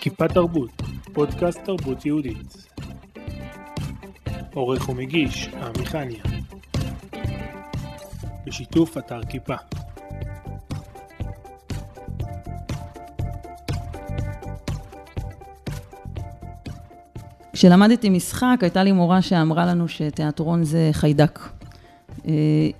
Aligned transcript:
כיפה 0.00 0.28
תרבות, 0.28 0.82
פודקאסט 1.12 1.60
תרבות 1.64 2.06
יהודית. 2.06 2.68
עורך 4.54 4.88
ומגיש, 4.88 5.48
עמיחניה. 5.48 6.22
בשיתוף 8.46 8.98
אתר 8.98 9.20
כיפה. 9.28 9.54
כשלמדתי 17.52 18.10
משחק, 18.10 18.58
הייתה 18.60 18.82
לי 18.82 18.92
מורה 18.92 19.22
שאמרה 19.22 19.66
לנו 19.66 19.88
שתיאטרון 19.88 20.64
זה 20.64 20.88
חיידק. 20.92 21.38
אה, 22.26 22.32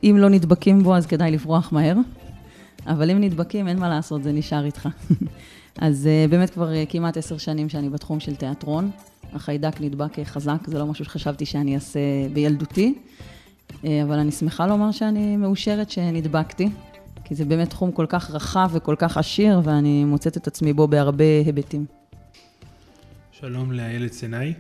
אם 0.03 0.17
לא 0.19 0.29
נדבקים 0.29 0.83
בו, 0.83 0.97
אז 0.97 1.07
כדאי 1.07 1.31
לברוח 1.31 1.73
מהר, 1.73 1.97
אבל 2.87 3.11
אם 3.11 3.21
נדבקים, 3.21 3.69
אין 3.69 3.79
מה 3.79 3.89
לעשות, 3.89 4.23
זה 4.23 4.33
נשאר 4.33 4.65
איתך. 4.65 4.89
אז 5.81 6.07
אה, 6.07 6.27
באמת 6.31 6.51
כבר 6.51 6.75
אה, 6.75 6.85
כמעט 6.89 7.17
עשר 7.17 7.39
שנים 7.39 7.69
שאני 7.69 7.89
בתחום 7.89 8.21
של 8.21 8.37
תיאטרון. 8.37 8.91
החיידק 9.33 9.81
נדבק 9.81 10.25
חזק, 10.25 10.59
זה 10.67 10.79
לא 10.79 10.87
משהו 10.87 11.05
שחשבתי 11.05 11.47
שאני 11.47 11.75
אעשה 11.75 12.01
בילדותי, 12.33 12.95
אבל 13.85 14.19
אני 14.19 14.33
שמחה 14.33 14.67
לומר 14.67 14.91
שאני 14.91 15.37
מאושרת 15.37 15.91
שנדבקתי, 15.91 16.69
כי 17.25 17.35
זה 17.35 17.45
באמת 17.45 17.71
תחום 17.71 17.93
כל 17.93 18.07
כך 18.09 18.31
רחב 18.31 18.71
וכל 18.73 18.95
כך 18.99 19.17
עשיר, 19.17 19.61
ואני 19.65 20.05
מוצאת 20.05 20.37
את 20.37 20.47
עצמי 20.47 20.73
בו 20.73 20.89
בהרבה 20.89 21.25
היבטים. 21.47 21.85
שלום 23.33 23.73
לאיילת 23.73 24.13
סנאי. 24.13 24.55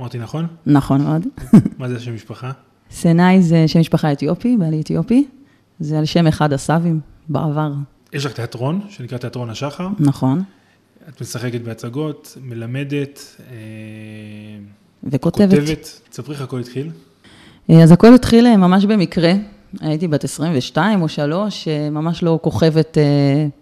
אמרתי 0.00 0.18
נכון? 0.18 0.46
נכון 0.66 1.02
מאוד. 1.02 1.26
מה 1.78 1.88
זה 1.88 1.96
השם 1.96 2.14
משפחה? 2.14 2.52
סנאי 2.90 3.42
זה 3.42 3.68
שם 3.68 3.80
משפחה 3.80 4.12
אתיופי, 4.12 4.56
בעלי 4.56 4.80
אתיופי. 4.80 5.28
זה 5.80 5.98
על 5.98 6.04
שם 6.04 6.26
אחד 6.26 6.52
הסבים 6.52 7.00
בעבר. 7.28 7.72
יש 8.12 8.26
לך 8.26 8.32
תיאטרון, 8.32 8.80
שנקרא 8.88 9.18
תיאטרון 9.18 9.50
השחר. 9.50 9.88
נכון. 9.98 10.42
את 11.08 11.20
משחקת 11.20 11.60
בהצגות, 11.60 12.38
מלמדת. 12.42 13.36
אה, 13.40 13.56
וכותבת. 15.04 15.50
כותבת. 15.50 16.00
תספרי 16.10 16.34
איך 16.34 16.42
הכל 16.42 16.60
התחיל. 16.60 16.90
אה, 17.70 17.82
אז 17.82 17.92
הכל 17.92 18.14
התחיל 18.14 18.46
אה, 18.46 18.56
ממש 18.56 18.84
במקרה. 18.84 19.32
הייתי 19.80 20.08
בת 20.08 20.24
22 20.24 21.02
או 21.02 21.08
3, 21.08 21.68
ממש 21.90 22.22
לא 22.22 22.38
כוכבת 22.42 22.98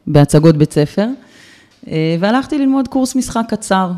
בהצגות 0.07 0.57
בית 0.57 0.73
ספר. 0.73 1.07
והלכתי 2.21 2.59
ללמוד 2.59 2.89
קורס 2.89 3.17
משחק 3.17 3.43
קצר. 3.49 3.93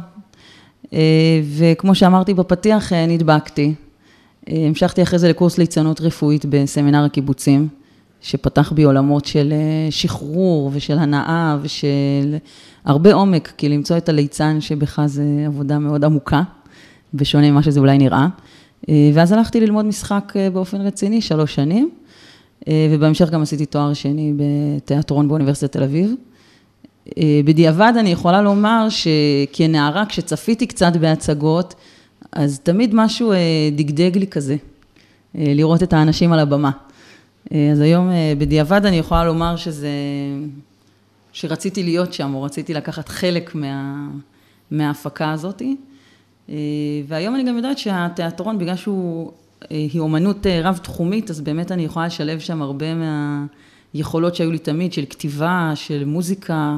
וכמו 1.56 1.94
שאמרתי 1.94 2.34
בפתיח, 2.34 2.92
נדבקתי. 2.92 3.74
המשכתי 4.46 5.02
אחרי 5.02 5.18
זה 5.18 5.28
לקורס 5.28 5.58
ליצנות 5.58 6.00
רפואית 6.00 6.44
בסמינר 6.44 7.04
הקיבוצים. 7.04 7.68
שפתח 8.20 8.72
בי 8.72 8.82
עולמות 8.82 9.24
של 9.24 9.52
אה, 9.52 9.90
שחרור 9.90 10.70
ושל 10.72 10.98
הנאה 10.98 11.58
ושל 11.62 12.36
הרבה 12.84 13.14
עומק, 13.14 13.52
כי 13.56 13.68
למצוא 13.68 13.96
את 13.96 14.08
הליצן 14.08 14.60
שבך 14.60 15.00
זה 15.06 15.24
עבודה 15.46 15.78
מאוד 15.78 16.04
עמוקה, 16.04 16.42
בשונה 17.14 17.50
ממה 17.50 17.62
שזה 17.62 17.80
אולי 17.80 17.98
נראה. 17.98 18.26
אה, 18.88 19.10
ואז 19.14 19.32
הלכתי 19.32 19.60
ללמוד 19.60 19.84
משחק 19.84 20.32
אה, 20.36 20.50
באופן 20.50 20.80
רציני, 20.80 21.20
שלוש 21.20 21.54
שנים, 21.54 21.90
ובהמשך 22.92 23.30
גם 23.30 23.42
עשיתי 23.42 23.66
תואר 23.66 23.92
שני 23.92 24.32
בתיאטרון 24.36 25.28
באוניברסיטת 25.28 25.72
תל 25.72 25.82
אביב. 25.82 26.14
בדיעבד 27.44 27.92
אני 27.98 28.10
יכולה 28.10 28.42
לומר 28.42 28.86
שכנערה, 28.88 30.06
כשצפיתי 30.06 30.66
קצת 30.66 30.96
בהצגות, 30.96 31.74
אז 32.32 32.60
תמיד 32.60 32.94
משהו 32.94 33.32
דגדג 33.76 34.18
לי 34.18 34.26
כזה, 34.26 34.56
לראות 35.34 35.82
את 35.82 35.92
האנשים 35.92 36.32
על 36.32 36.38
הבמה. 36.38 36.70
אה, 37.52 37.70
אז 37.72 37.80
היום 37.80 38.10
אה, 38.10 38.32
בדיעבד 38.38 38.86
אני 38.86 38.96
יכולה 38.96 39.24
לומר 39.24 39.56
שזה, 39.56 39.90
שרציתי 41.32 41.82
להיות 41.82 42.12
שם, 42.12 42.34
או 42.34 42.42
רציתי 42.42 42.74
לקחת 42.74 43.08
חלק 43.08 43.54
מה, 43.54 44.08
מההפקה 44.70 45.32
הזאתי. 45.32 45.76
אה, 46.48 46.54
והיום 47.08 47.34
אני 47.34 47.44
גם 47.44 47.56
יודעת 47.56 47.78
שהתיאטרון, 47.78 48.58
בגלל 48.58 48.76
שהוא, 48.76 49.32
היא 49.70 50.00
אומנות 50.00 50.46
רב-תחומית, 50.46 51.30
אז 51.30 51.40
באמת 51.40 51.72
אני 51.72 51.84
יכולה 51.84 52.06
לשלב 52.06 52.38
שם 52.38 52.62
הרבה 52.62 52.86
מהיכולות 53.94 54.34
שהיו 54.34 54.52
לי 54.52 54.58
תמיד, 54.58 54.92
של 54.92 55.04
כתיבה, 55.10 55.72
של 55.74 56.04
מוזיקה, 56.04 56.76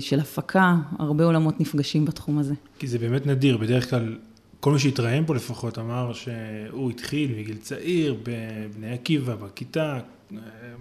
של 0.00 0.20
הפקה, 0.20 0.76
הרבה 0.98 1.24
עולמות 1.24 1.60
נפגשים 1.60 2.04
בתחום 2.04 2.38
הזה. 2.38 2.54
כי 2.78 2.86
זה 2.86 2.98
באמת 2.98 3.26
נדיר, 3.26 3.56
בדרך 3.56 3.90
כלל 3.90 4.16
כל 4.64 4.72
מי 4.72 4.78
שהתראיין 4.78 5.26
פה 5.26 5.34
לפחות 5.34 5.78
אמר 5.78 6.12
שהוא 6.12 6.90
התחיל 6.90 7.34
מגיל 7.38 7.56
צעיר, 7.56 8.16
בבני 8.22 8.92
עקיבא, 8.92 9.34
בכיתה, 9.34 9.98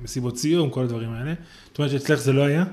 מסיבות 0.04 0.38
סיום, 0.38 0.70
כל 0.70 0.84
הדברים 0.84 1.10
האלה. 1.14 1.34
זאת 1.68 1.78
אומרת 1.80 1.92
שאצלך 1.92 2.20
זה 2.20 2.34
לא 2.34 2.42
היה? 2.42 2.64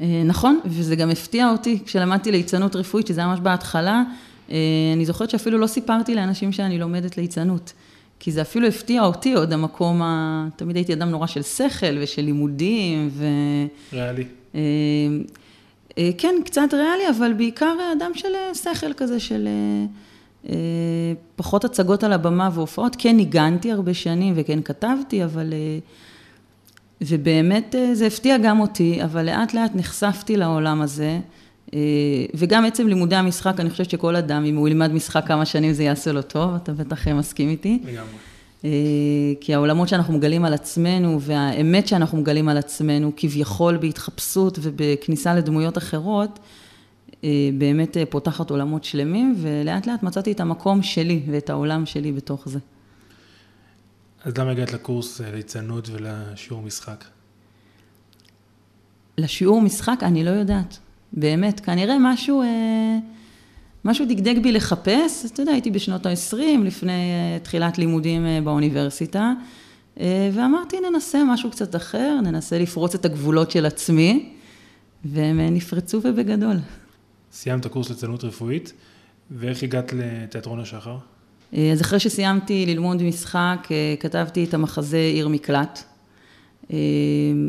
אה, 0.00 0.22
נכון, 0.24 0.60
וזה 0.64 0.96
גם 0.96 1.10
הפתיע 1.10 1.50
אותי 1.50 1.78
כשלמדתי 1.84 2.32
ליצנות 2.32 2.76
רפואית, 2.76 3.06
שזה 3.06 3.20
היה 3.20 3.28
ממש 3.28 3.40
בהתחלה. 3.40 4.02
אה, 4.50 4.56
אני 4.94 5.04
זוכרת 5.04 5.30
שאפילו 5.30 5.58
לא 5.58 5.66
סיפרתי 5.66 6.14
לאנשים 6.14 6.52
שאני 6.52 6.78
לומדת 6.78 7.16
ליצנות. 7.16 7.72
כי 8.18 8.32
זה 8.32 8.42
אפילו 8.42 8.66
הפתיע 8.66 9.02
אותי 9.02 9.34
עוד 9.34 9.52
המקום, 9.52 10.02
ה... 10.02 10.48
תמיד 10.56 10.76
הייתי 10.76 10.92
אדם 10.92 11.10
נורא 11.10 11.26
של 11.26 11.42
שכל 11.42 11.98
ושל 12.00 12.22
לימודים 12.22 13.10
ו... 13.12 13.26
ריאלי. 13.92 14.24
אה, 14.54 14.60
כן, 16.18 16.34
קצת 16.44 16.68
ריאלי, 16.72 17.08
אבל 17.16 17.32
בעיקר 17.32 17.74
אדם 17.98 18.10
של 18.14 18.28
שכל 18.54 18.92
כזה, 18.92 19.20
של 19.20 19.48
פחות 21.36 21.64
הצגות 21.64 22.04
על 22.04 22.12
הבמה 22.12 22.50
והופעות, 22.52 22.96
כן 22.98 23.16
ניגנתי 23.16 23.72
הרבה 23.72 23.94
שנים 23.94 24.34
וכן 24.36 24.62
כתבתי, 24.62 25.24
אבל... 25.24 25.52
אה, 25.52 25.78
ובאמת 27.00 27.74
אה, 27.74 27.94
זה 27.94 28.06
הפתיע 28.06 28.38
גם 28.38 28.60
אותי, 28.60 29.04
אבל 29.04 29.26
לאט 29.26 29.54
לאט 29.54 29.70
נחשפתי 29.74 30.36
לעולם 30.36 30.82
הזה, 30.82 31.18
וגם 32.34 32.64
עצם 32.64 32.88
לימודי 32.88 33.16
המשחק, 33.16 33.60
אני 33.60 33.70
חושבת 33.70 33.90
שכל 33.90 34.16
אדם, 34.16 34.44
אם 34.44 34.56
הוא 34.56 34.68
ילמד 34.68 34.92
משחק 34.92 35.24
כמה 35.26 35.44
שנים 35.44 35.72
זה 35.72 35.82
יעשה 35.82 36.12
לו 36.12 36.22
טוב, 36.22 36.54
אתה 36.54 36.72
בטח 36.72 37.08
מסכים 37.08 37.48
איתי. 37.48 37.78
לגמרי. 37.84 38.70
כי 39.40 39.54
העולמות 39.54 39.88
שאנחנו 39.88 40.14
מגלים 40.14 40.44
על 40.44 40.54
עצמנו, 40.54 41.20
והאמת 41.20 41.88
שאנחנו 41.88 42.18
מגלים 42.18 42.48
על 42.48 42.58
עצמנו, 42.58 43.12
כביכול 43.16 43.76
בהתחפשות 43.76 44.58
ובכניסה 44.62 45.34
לדמויות 45.34 45.78
אחרות, 45.78 46.38
אה, 46.38 46.61
באמת 47.58 47.96
אה, 47.96 48.06
פותחת 48.06 48.50
עולמות 48.50 48.84
שלמים, 48.84 49.34
ולאט 49.38 49.86
לאט 49.86 50.02
מצאתי 50.02 50.32
את 50.32 50.40
המקום 50.40 50.82
שלי 50.82 51.22
ואת 51.30 51.50
העולם 51.50 51.86
שלי 51.86 52.12
בתוך 52.12 52.48
זה. 52.48 52.58
אז 54.24 54.38
למה 54.38 54.50
הגעת 54.50 54.72
לקורס 54.72 55.20
אה, 55.20 55.30
ליצנות 55.30 55.88
ולשיעור 55.92 56.62
משחק? 56.62 57.04
לשיעור 59.18 59.60
משחק? 59.62 60.00
אני 60.02 60.24
לא 60.24 60.30
יודעת. 60.30 60.78
באמת, 61.12 61.60
כנראה 61.60 61.96
משהו, 62.00 62.42
משהו 63.84 64.06
דגדג 64.06 64.42
בי 64.42 64.52
לחפש. 64.52 65.24
אתה 65.26 65.42
יודע, 65.42 65.52
הייתי 65.52 65.70
בשנות 65.70 66.06
ה-20, 66.06 66.36
לפני 66.64 66.92
תחילת 67.42 67.78
לימודים 67.78 68.26
באוניברסיטה, 68.44 69.32
ואמרתי, 70.32 70.76
ננסה 70.90 71.24
משהו 71.24 71.50
קצת 71.50 71.76
אחר, 71.76 72.20
ננסה 72.22 72.58
לפרוץ 72.58 72.94
את 72.94 73.04
הגבולות 73.04 73.50
של 73.50 73.66
עצמי, 73.66 74.32
והם 75.04 75.40
נפרצו 75.40 76.00
ובגדול. 76.04 76.56
סיימת 77.32 77.66
קורס 77.66 77.88
ליצנות 77.88 78.24
רפואית, 78.24 78.72
ואיך 79.30 79.62
הגעת 79.62 79.92
לתיאטרון 79.92 80.60
השחר? 80.60 80.96
אז 81.52 81.80
אחרי 81.80 82.00
שסיימתי 82.00 82.66
ללמוד 82.66 83.02
משחק, 83.02 83.68
אה, 83.70 83.94
כתבתי 84.00 84.44
את 84.44 84.54
המחזה 84.54 84.96
עיר 84.96 85.28
מקלט, 85.28 85.82
אה, 86.72 86.76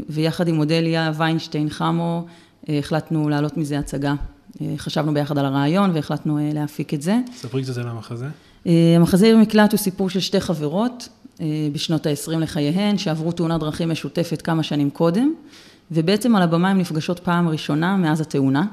ויחד 0.09 0.47
עם 0.47 0.59
אודליה 0.59 1.11
ויינשטיין 1.17 1.69
חמו, 1.69 2.25
אה, 2.69 2.79
החלטנו 2.79 3.29
להעלות 3.29 3.57
מזה 3.57 3.79
הצגה. 3.79 4.13
חשבנו 4.77 5.13
ביחד 5.13 5.37
על 5.37 5.45
הרעיון 5.45 5.91
והחלטנו 5.93 6.39
להפיק 6.53 6.93
את 6.93 7.01
זה. 7.01 7.19
ספרי 7.35 7.63
קצת 7.63 7.77
על 7.77 7.87
המחזה. 7.87 8.27
המחזה 8.95 9.25
עיר 9.25 9.37
מקלט 9.37 9.71
הוא 9.71 9.77
סיפור 9.77 10.09
של 10.09 10.19
שתי 10.19 10.39
חברות 10.39 11.09
בשנות 11.73 12.05
ה-20 12.05 12.37
לחייהן, 12.37 12.97
שעברו 12.97 13.31
תאונת 13.31 13.59
דרכים 13.59 13.89
משותפת 13.89 14.41
כמה 14.41 14.63
שנים 14.63 14.89
קודם, 14.89 15.33
ובעצם 15.91 16.35
על 16.35 16.41
הבמה 16.41 16.69
הן 16.69 16.77
נפגשות 16.77 17.19
פעם 17.19 17.47
ראשונה 17.47 17.97
מאז 17.97 18.21
התאונה. 18.21 18.65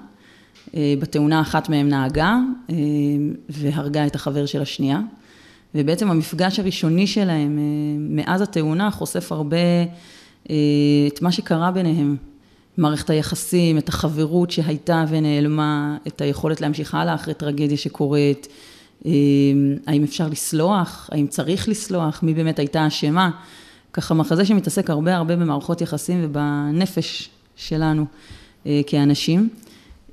אה, 0.76 0.94
בתאונה 0.98 1.40
אחת 1.40 1.68
מהן 1.68 1.88
נהגה 1.88 2.38
אה, 2.70 2.74
והרגה 3.48 4.06
את 4.06 4.14
החבר 4.14 4.46
של 4.46 4.62
השנייה. 4.62 5.00
ובעצם 5.74 6.10
המפגש 6.10 6.58
הראשוני 6.58 7.06
שלהם 7.06 7.58
אה, 7.58 7.64
מאז 7.98 8.40
התאונה 8.40 8.90
חושף 8.90 9.32
הרבה 9.32 9.56
את 11.08 11.22
מה 11.22 11.32
שקרה 11.32 11.70
ביניהם. 11.70 12.16
מערכת 12.76 13.10
היחסים, 13.10 13.78
את 13.78 13.88
החברות 13.88 14.50
שהייתה 14.50 15.04
ונעלמה, 15.08 15.96
את 16.06 16.20
היכולת 16.20 16.60
להמשיך 16.60 16.94
הלאה 16.94 17.14
אחרי 17.14 17.34
טרגדיה 17.34 17.76
שקורית, 17.76 18.48
האם 19.86 20.04
אפשר 20.04 20.28
לסלוח, 20.28 21.10
האם 21.12 21.26
צריך 21.26 21.68
לסלוח, 21.68 22.22
מי 22.22 22.34
באמת 22.34 22.58
הייתה 22.58 22.86
אשמה. 22.86 23.30
ככה 23.92 24.14
מחזה 24.14 24.44
שמתעסק 24.44 24.90
הרבה 24.90 25.16
הרבה 25.16 25.36
במערכות 25.36 25.80
יחסים 25.80 26.20
ובנפש 26.24 27.30
שלנו 27.56 28.06
כאנשים. 28.86 29.48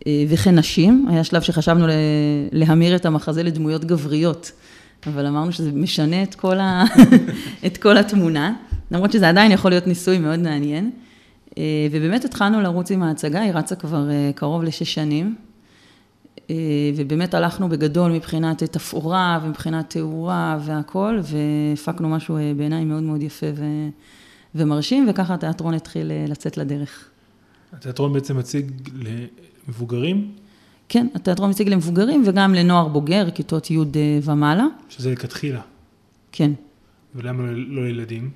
אה, 0.08 0.24
וכן 0.28 0.56
נשים, 0.56 1.06
היה 1.10 1.24
שלב 1.24 1.42
שחשבנו 1.42 1.86
להמיר 2.52 2.96
את 2.96 3.06
המחזה 3.06 3.44
לדמויות 3.44 3.86
גבריות, 3.86 4.52
אבל 5.08 5.26
אמרנו 5.26 5.52
שזה 5.52 5.72
משנה 5.72 6.24
את 6.24 6.36
כל, 6.36 6.60
ה... 6.60 6.84
את 7.66 7.78
כל 7.78 7.98
התמונה, 7.98 8.54
למרות 8.92 9.12
שזה 9.12 9.30
עדיין 9.30 9.52
יכול 9.52 9.72
להיות 9.72 9.88
ניסוי 9.88 10.20
מאוד 10.20 10.40
מעניין. 10.40 10.92
ובאמת 11.92 12.26
התחלנו 12.26 12.62
לרוץ 12.62 12.92
עם 12.92 13.04
ההצגה, 13.04 13.42
היא 13.42 13.52
רצה 13.54 13.76
כבר 13.76 14.10
קרוב 14.36 14.64
לשש 14.64 14.94
שנים. 14.94 15.36
ובאמת 16.96 17.34
הלכנו 17.34 17.70
בגדול 17.70 18.12
מבחינת 18.12 18.64
תפאורה 18.64 19.40
ומבחינת 19.44 19.90
תאורה 19.90 20.60
והכל, 20.62 21.20
והפקנו 21.24 22.10
משהו 22.10 22.38
בעיניי 22.58 22.86
מאוד 22.86 23.04
מאוד 23.04 23.22
יפה 23.22 23.48
ו... 23.56 23.66
ומרשים, 24.56 25.06
וככה 25.10 25.34
התיאטרון 25.34 25.74
התחיל 25.74 26.12
לצאת 26.28 26.58
לדרך. 26.58 27.10
התיאטרון 27.74 28.14
בעצם 28.14 28.38
מציג 28.38 28.72
למבוגרים? 29.68 30.32
כן, 30.90 31.08
התיאטרון 31.16 31.50
מציג 31.50 31.70
למבוגרים 31.70 32.24
וגם 32.26 32.54
לנוער 32.54 32.88
בוגר, 32.88 33.30
כיתות 33.30 33.72
י' 33.72 33.78
ומעלה. 34.24 34.66
שזה 34.90 35.12
לכתחילה. 35.12 35.62
כן. 36.32 36.52
ולמה 37.16 37.44
לא 37.52 37.86
לילדים? 37.86 38.30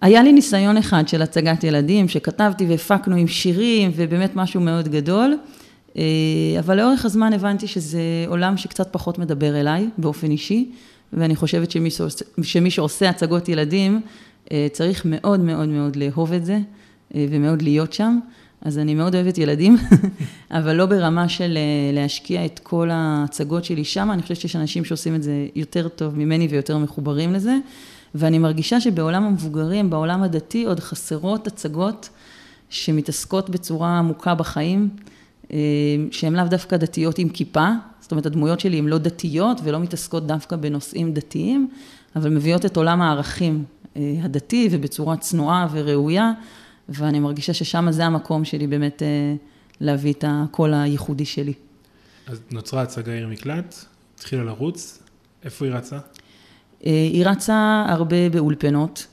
היה 0.00 0.22
לי 0.22 0.32
ניסיון 0.32 0.76
אחד 0.76 1.08
של 1.08 1.22
הצגת 1.22 1.64
ילדים, 1.64 2.08
שכתבתי 2.08 2.66
והפקנו 2.66 3.16
עם 3.16 3.26
שירים, 3.26 3.90
ובאמת 3.96 4.36
משהו 4.36 4.60
מאוד 4.60 4.88
גדול, 4.88 5.38
אבל 6.58 6.76
לאורך 6.76 7.04
הזמן 7.04 7.32
הבנתי 7.32 7.66
שזה 7.66 8.00
עולם 8.26 8.56
שקצת 8.56 8.92
פחות 8.92 9.18
מדבר 9.18 9.60
אליי, 9.60 9.88
באופן 9.98 10.30
אישי, 10.30 10.70
ואני 11.12 11.36
חושבת 11.36 11.70
שמי 11.70 11.90
שעושה, 11.90 12.24
שמי 12.42 12.70
שעושה 12.70 13.08
הצגות 13.08 13.48
ילדים, 13.48 14.00
צריך 14.72 15.02
מאוד 15.04 15.40
מאוד 15.40 15.68
מאוד 15.68 15.96
לאהוב 15.96 16.32
את 16.32 16.44
זה, 16.44 16.58
ומאוד 17.14 17.62
להיות 17.62 17.92
שם. 17.92 18.18
אז 18.64 18.78
אני 18.78 18.94
מאוד 18.94 19.14
אוהבת 19.14 19.38
ילדים, 19.38 19.76
אבל 20.50 20.72
לא 20.72 20.86
ברמה 20.86 21.28
של 21.28 21.58
להשקיע 21.92 22.44
את 22.44 22.58
כל 22.58 22.88
ההצגות 22.92 23.64
שלי 23.64 23.84
שם, 23.84 24.10
אני 24.10 24.22
חושבת 24.22 24.36
שיש 24.36 24.56
אנשים 24.56 24.84
שעושים 24.84 25.14
את 25.14 25.22
זה 25.22 25.46
יותר 25.54 25.88
טוב 25.88 26.18
ממני 26.18 26.48
ויותר 26.50 26.78
מחוברים 26.78 27.32
לזה, 27.32 27.58
ואני 28.14 28.38
מרגישה 28.38 28.80
שבעולם 28.80 29.24
המבוגרים, 29.24 29.90
בעולם 29.90 30.22
הדתי, 30.22 30.64
עוד 30.64 30.80
חסרות 30.80 31.46
הצגות 31.46 32.08
שמתעסקות 32.70 33.50
בצורה 33.50 33.98
עמוקה 33.98 34.34
בחיים, 34.34 34.88
שהן 36.10 36.36
לאו 36.36 36.44
דווקא 36.44 36.76
דתיות 36.76 37.18
עם 37.18 37.28
כיפה, 37.28 37.68
זאת 38.00 38.10
אומרת 38.10 38.26
הדמויות 38.26 38.60
שלי 38.60 38.78
הן 38.78 38.86
לא 38.86 38.98
דתיות 38.98 39.60
ולא 39.64 39.80
מתעסקות 39.80 40.26
דווקא 40.26 40.56
בנושאים 40.56 41.12
דתיים, 41.12 41.68
אבל 42.16 42.30
מביאות 42.30 42.66
את 42.66 42.76
עולם 42.76 43.02
הערכים 43.02 43.64
הדתי 43.96 44.68
ובצורה 44.70 45.16
צנועה 45.16 45.66
וראויה. 45.72 46.32
ואני 46.94 47.20
מרגישה 47.20 47.54
ששם 47.54 47.86
זה 47.90 48.06
המקום 48.06 48.44
שלי 48.44 48.66
באמת 48.66 49.02
להביא 49.80 50.12
את 50.12 50.24
הקול 50.28 50.74
הייחודי 50.74 51.24
שלי. 51.24 51.52
אז 52.26 52.40
נוצרה 52.50 52.82
הצגה 52.82 53.12
עיר 53.12 53.28
מקלט, 53.28 53.84
התחילה 54.14 54.44
לרוץ, 54.44 54.98
איפה 55.44 55.64
היא 55.64 55.74
רצה? 55.74 55.98
היא 56.80 57.26
רצה 57.26 57.84
הרבה 57.88 58.28
באולפנות. 58.28 59.06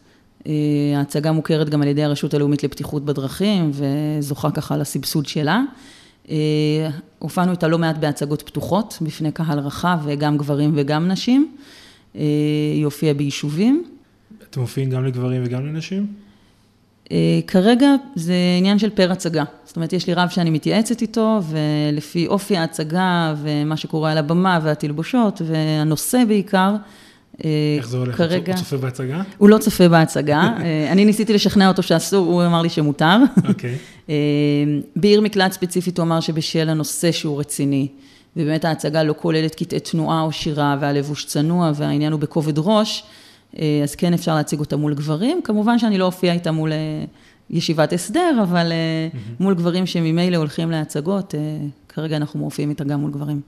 ההצגה 0.96 1.32
מוכרת 1.32 1.70
גם 1.70 1.82
על 1.82 1.88
ידי 1.88 2.04
הרשות 2.04 2.34
הלאומית 2.34 2.64
לבטיחות 2.64 3.06
בדרכים, 3.06 3.72
וזוכה 3.74 4.52
ככה 4.52 4.78
לסבסוד 4.78 5.26
שלה. 5.26 5.62
הופענו 7.20 7.52
איתה 7.52 7.68
לא 7.68 7.78
מעט 7.78 7.98
בהצגות 7.98 8.42
פתוחות, 8.42 8.98
בפני 9.02 9.32
קהל 9.32 9.60
רחב, 9.60 10.00
וגם 10.04 10.38
גברים 10.38 10.72
וגם 10.76 11.08
נשים. 11.08 11.56
היא 12.14 12.86
הופיעה 12.86 13.14
ביישובים. 13.14 13.84
אתם 14.50 14.62
מופיעים 14.62 14.90
גם 14.90 15.06
לגברים 15.06 15.42
וגם 15.46 15.66
לנשים? 15.66 16.14
כרגע 17.48 17.96
זה 18.16 18.34
עניין 18.58 18.80
של 18.80 18.90
פר 18.90 19.12
הצגה, 19.12 19.44
זאת 19.66 19.76
אומרת 19.76 19.94
יש 19.94 20.08
לי 20.08 20.14
רב 20.14 20.30
שאני 20.30 20.50
מתייעצת 20.50 21.02
איתו 21.02 21.40
ולפי 21.50 22.28
אופי 22.28 22.58
ההצגה 22.58 23.36
ומה 23.42 23.78
שקורה 23.78 24.12
על 24.12 24.18
הבמה 24.18 24.60
והתלבושות 24.64 25.42
והנושא 25.46 26.24
בעיקר, 26.28 26.76
איך 27.78 27.90
זה 27.90 27.98
הולך? 27.98 28.18
כרגע... 28.18 28.54
הוא 28.54 28.60
צופה 28.60 28.78
בהצגה? 28.78 29.22
הוא 29.38 29.50
לא 29.50 29.58
צופה 29.58 29.90
בהצגה, 29.90 30.50
אני 30.92 31.06
ניסיתי 31.06 31.34
לשכנע 31.34 31.68
אותו 31.68 31.84
שאסור, 31.84 32.28
הוא 32.28 32.46
אמר 32.46 32.62
לי 32.62 32.70
שמותר. 32.70 33.18
אוקיי. 33.48 33.76
בעיר 34.96 35.22
מקלט 35.22 35.52
ספציפית 35.52 35.98
הוא 35.98 36.04
אמר 36.04 36.20
שבשל 36.20 36.70
הנושא 36.70 37.12
שהוא 37.12 37.40
רציני, 37.40 37.88
ובאמת 38.38 38.66
ההצגה 38.66 39.04
לא 39.04 39.16
כוללת 39.18 39.56
קטעי 39.56 39.80
תנועה 39.80 40.22
או 40.22 40.32
שירה 40.32 40.78
והלבוש 40.80 41.26
צנוע 41.26 41.72
והעניין 41.76 42.12
הוא 42.12 42.20
בכובד 42.20 42.54
ראש, 42.58 43.04
אז 43.84 43.96
כן 43.98 44.14
אפשר 44.14 44.36
להציג 44.36 44.60
אותה 44.60 44.78
מול 44.78 44.94
גברים, 44.94 45.42
כמובן 45.44 45.80
שאני 45.80 45.98
לא 45.98 46.06
אופיע 46.06 46.34
איתה 46.34 46.52
מול 46.52 46.72
ישיבת 47.50 47.94
הסדר, 47.94 48.40
אבל 48.44 48.72
מול 49.40 49.56
גברים 49.56 49.86
שממילא 49.86 50.38
הולכים 50.38 50.72
להצגות, 50.72 51.36
כרגע 51.90 52.18
אנחנו 52.18 52.40
מופיעים 52.40 52.70
איתה 52.70 52.84
גם 52.84 53.00
מול 53.00 53.12
גברים. 53.12 53.42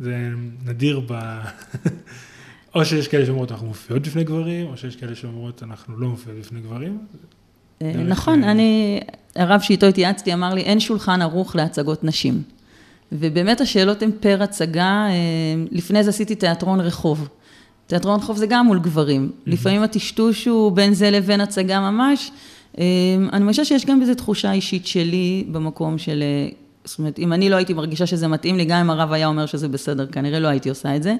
זה 0.00 0.28
נדיר 0.64 1.00
ב... 1.06 1.12
או 2.74 2.84
שיש 2.84 3.08
כאלה 3.08 3.26
שאומרות 3.26 3.52
אנחנו 3.52 3.66
מופיעות 3.66 4.02
בפני 4.02 4.24
גברים, 4.24 4.66
או 4.66 4.76
שיש 4.76 4.96
כאלה 4.96 5.14
שאומרות 5.14 5.62
אנחנו 5.62 5.96
לא 5.96 6.08
מופיעות 6.08 6.38
בפני 6.38 6.60
גברים. 6.60 6.98
נכון, 7.94 8.44
אני, 8.44 9.00
הרב 9.36 9.60
שאיתו 9.60 9.86
התייעצתי 9.86 10.34
אמר 10.34 10.54
לי 10.54 10.60
אין 10.60 10.80
שולחן 10.80 11.22
ערוך 11.22 11.56
להצגות 11.56 12.04
נשים. 12.04 12.42
ובאמת 13.12 13.60
השאלות 13.60 14.02
הן 14.02 14.10
פר 14.20 14.42
הצגה, 14.42 15.06
לפני 15.70 16.04
זה 16.04 16.10
עשיתי 16.10 16.34
תיאטרון 16.34 16.80
רחוב. 16.80 17.28
תיאטרון 17.86 18.20
רחוב 18.20 18.36
זה 18.36 18.46
גם 18.46 18.66
מול 18.66 18.78
גברים, 18.78 19.30
לפעמים 19.46 19.82
הטשטוש 19.82 20.48
הוא 20.48 20.72
בין 20.72 20.94
זה 20.94 21.10
לבין 21.10 21.40
הצגה 21.40 21.80
ממש, 21.80 22.30
אני 23.32 23.44
מרגישה 23.44 23.64
שיש 23.64 23.86
גם 23.86 24.00
בזה 24.00 24.14
תחושה 24.14 24.52
אישית 24.52 24.86
שלי 24.86 25.44
במקום 25.52 25.98
של, 25.98 26.22
זאת 26.84 26.98
אומרת, 26.98 27.18
אם 27.18 27.32
אני 27.32 27.50
לא 27.50 27.56
הייתי 27.56 27.74
מרגישה 27.74 28.06
שזה 28.06 28.28
מתאים 28.28 28.56
לי, 28.56 28.64
גם 28.64 28.78
אם 28.78 28.90
הרב 28.90 29.12
היה 29.12 29.26
אומר 29.26 29.46
שזה 29.46 29.68
בסדר, 29.68 30.06
כנראה 30.06 30.40
לא 30.40 30.48
הייתי 30.48 30.68
עושה 30.68 30.96
את 30.96 31.02
זה, 31.02 31.14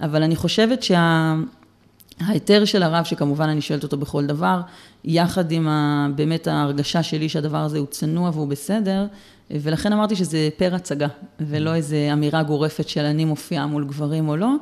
אבל 0.00 0.22
אני 0.22 0.36
חושבת 0.36 0.82
שההיתר 0.82 2.64
של 2.64 2.82
הרב, 2.82 3.04
שכמובן 3.04 3.48
אני 3.48 3.60
שואלת 3.60 3.82
אותו 3.82 3.96
בכל 3.96 4.26
דבר, 4.26 4.60
יחד 5.04 5.52
עם 5.52 5.68
באמת 6.16 6.46
ההרגשה 6.46 7.02
שלי 7.02 7.28
שהדבר 7.28 7.58
הזה 7.58 7.78
הוא 7.78 7.86
צנוע 7.86 8.30
והוא 8.34 8.48
בסדר, 8.48 9.06
ולכן 9.50 9.92
אמרתי 9.92 10.16
שזה 10.16 10.48
פר 10.56 10.74
הצגה, 10.74 11.08
ולא 11.40 11.74
איזו 11.74 11.96
אמירה 12.12 12.42
גורפת 12.42 12.88
של 12.88 13.04
אני 13.04 13.24
מופיעה 13.24 13.66
מול 13.66 13.84
גברים 13.84 14.28
או 14.28 14.36
לא, 14.36 14.54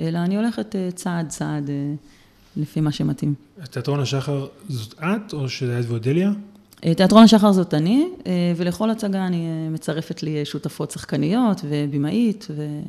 אלא 0.00 0.18
אני 0.18 0.36
הולכת 0.36 0.74
צעד 0.94 1.28
צעד 1.28 1.70
לפי 2.56 2.80
מה 2.80 2.92
שמתאים. 2.92 3.34
תיאטרון 3.70 4.00
השחר 4.00 4.46
זאת 4.68 4.94
את 4.98 5.32
או 5.32 5.48
שזה 5.48 5.80
את 5.80 5.84
ואודליה? 5.88 6.30
תיאטרון 6.80 7.24
השחר 7.24 7.52
זאת 7.52 7.74
אני, 7.74 8.08
ולכל 8.56 8.90
הצגה 8.90 9.26
אני 9.26 9.68
מצרפת 9.70 10.22
לי 10.22 10.44
שותפות 10.44 10.90
שחקניות 10.90 11.60
ובימאית. 11.64 12.46
ו... 12.50 12.80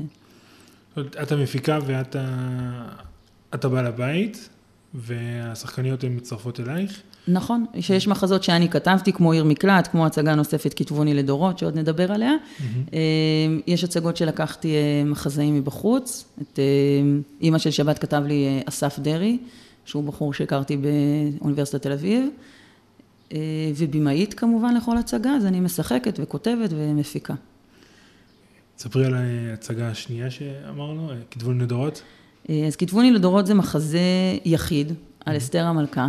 את 0.99 1.31
המפיקה 1.31 1.79
ואת 1.85 3.65
הבעל 3.65 3.87
הבית, 3.87 4.49
והשחקניות 4.93 6.03
הן 6.03 6.15
מצטרפות 6.15 6.59
אלייך? 6.59 7.01
נכון, 7.27 7.65
שיש 7.79 8.07
מחזות 8.07 8.43
שאני 8.43 8.69
כתבתי, 8.69 9.13
כמו 9.13 9.31
עיר 9.31 9.43
מקלט, 9.43 9.87
כמו 9.87 10.05
הצגה 10.05 10.35
נוספת 10.35 10.73
כתבוני 10.73 11.13
לדורות, 11.13 11.59
שעוד 11.59 11.77
נדבר 11.77 12.11
עליה. 12.11 12.31
יש 13.67 13.83
הצגות 13.83 14.17
שלקחתי 14.17 14.75
מחזאים 15.05 15.55
מבחוץ, 15.55 16.25
את 16.41 16.59
אימא 17.41 17.57
של 17.57 17.71
שבת 17.71 17.99
כתב 17.99 18.23
לי 18.27 18.61
אסף 18.65 18.99
דרעי, 18.99 19.37
שהוא 19.85 20.03
בחור 20.03 20.33
שהכרתי 20.33 20.77
באוניברסיטת 20.77 21.81
תל 21.81 21.91
אביב, 21.91 22.29
ובימאית 23.75 24.33
כמובן 24.33 24.75
לכל 24.75 24.97
הצגה, 24.97 25.29
אז 25.29 25.45
אני 25.45 25.59
משחקת 25.59 26.19
וכותבת 26.23 26.69
ומפיקה. 26.73 27.33
ספרי 28.77 29.05
על 29.05 29.15
ההצגה 29.15 29.87
השנייה 29.87 30.31
שאמרנו, 30.31 31.09
כתבוני 31.31 31.63
לדורות. 31.63 32.01
אז 32.49 32.75
כתבוני 32.77 33.11
לדורות 33.11 33.47
זה 33.47 33.53
מחזה 33.53 33.99
יחיד 34.45 34.93
על 35.25 35.37
אסתר 35.37 35.65
המלכה. 35.65 36.07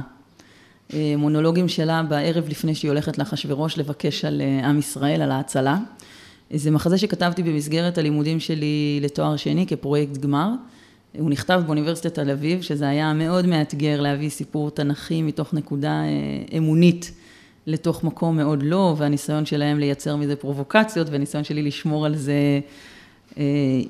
מונולוגים 1.18 1.68
שלה 1.68 2.02
בערב 2.02 2.48
לפני 2.48 2.74
שהיא 2.74 2.90
הולכת 2.90 3.18
לאחשוורוש 3.18 3.78
לבקש 3.78 4.24
על 4.24 4.42
עם 4.64 4.78
ישראל, 4.78 5.22
על 5.22 5.30
ההצלה. 5.30 5.78
זה 6.50 6.70
מחזה 6.70 6.98
שכתבתי 6.98 7.42
במסגרת 7.42 7.98
הלימודים 7.98 8.40
שלי 8.40 8.98
לתואר 9.02 9.36
שני 9.36 9.66
כפרויקט 9.66 10.16
גמר. 10.16 10.48
הוא 11.18 11.30
נכתב 11.30 11.62
באוניברסיטת 11.66 12.14
תל 12.14 12.30
אביב, 12.30 12.62
שזה 12.62 12.88
היה 12.88 13.12
מאוד 13.12 13.46
מאתגר 13.46 14.00
להביא 14.00 14.30
סיפור 14.30 14.70
תנכי 14.70 15.22
מתוך 15.22 15.54
נקודה 15.54 16.02
אמונית 16.56 17.12
לתוך 17.66 18.04
מקום 18.04 18.36
מאוד 18.36 18.62
לא, 18.62 18.94
והניסיון 18.98 19.46
שלהם 19.46 19.78
לייצר 19.78 20.16
מזה 20.16 20.36
פרובוקציות, 20.36 21.10
והניסיון 21.10 21.44
שלי 21.44 21.62
לשמור 21.62 22.06
על 22.06 22.16
זה, 22.16 22.60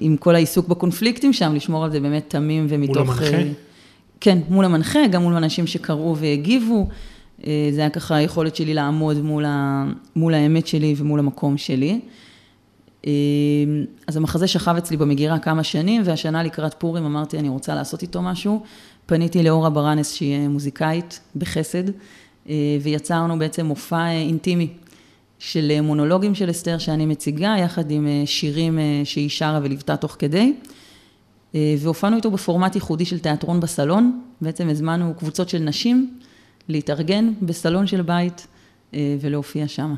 עם 0.01 0.17
כל 0.17 0.35
העיסוק 0.35 0.69
בקונפליקטים 0.69 1.33
שם, 1.33 1.55
לשמור 1.55 1.85
על 1.85 1.91
זה 1.91 2.01
באמת 2.01 2.25
תמים 2.29 2.67
ומתוך... 2.69 2.97
מול 2.97 3.09
המנחה? 3.09 3.37
כן, 4.21 4.39
מול 4.49 4.65
המנחה, 4.65 5.07
גם 5.11 5.23
מול 5.23 5.35
אנשים 5.35 5.67
שקראו 5.67 6.17
והגיבו. 6.17 6.89
זה 7.47 7.81
היה 7.81 7.91
ככה 7.91 8.17
היכולת 8.17 8.57
שלי 8.57 8.75
לעמוד 8.75 9.23
מול, 9.23 9.45
ה, 9.45 9.85
מול 10.17 10.35
האמת 10.35 10.67
שלי 10.67 10.95
ומול 10.97 11.19
המקום 11.19 11.57
שלי. 11.57 12.01
אז 14.07 14.17
המחזה 14.17 14.47
שכב 14.47 14.75
אצלי 14.79 14.97
במגירה 14.97 15.39
כמה 15.39 15.63
שנים, 15.63 16.03
והשנה 16.05 16.43
לקראת 16.43 16.75
פורים 16.75 17.05
אמרתי, 17.05 17.39
אני 17.39 17.49
רוצה 17.49 17.75
לעשות 17.75 18.03
איתו 18.03 18.23
משהו. 18.23 18.63
פניתי 19.07 19.43
לאורה 19.43 19.71
ברנס, 19.71 20.13
שהיא 20.13 20.49
מוזיקאית 20.49 21.21
בחסד, 21.37 21.85
ויצרנו 22.83 23.39
בעצם 23.39 23.67
מופע 23.67 24.11
אינטימי 24.11 24.69
של 25.45 25.81
מונולוגים 25.81 26.35
של 26.35 26.51
אסתר 26.51 26.79
שאני 26.79 27.07
מציגה, 27.07 27.55
יחד 27.59 27.91
עם 27.91 28.09
שירים 28.25 28.79
שהיא 29.05 29.29
שרה 29.29 29.61
וליוותה 29.63 29.97
תוך 29.97 30.17
כדי. 30.19 30.55
והופענו 31.55 32.17
איתו 32.17 32.31
בפורמט 32.31 32.75
ייחודי 32.75 33.05
של 33.05 33.19
תיאטרון 33.19 33.61
בסלון, 33.61 34.21
בעצם 34.41 34.69
הזמנו 34.69 35.15
קבוצות 35.19 35.49
של 35.49 35.59
נשים 35.59 36.19
להתארגן 36.69 37.33
בסלון 37.43 37.87
של 37.87 38.03
בית 38.03 38.47
אה, 38.95 39.17
ולהופיע 39.21 39.69
שם. 39.69 39.95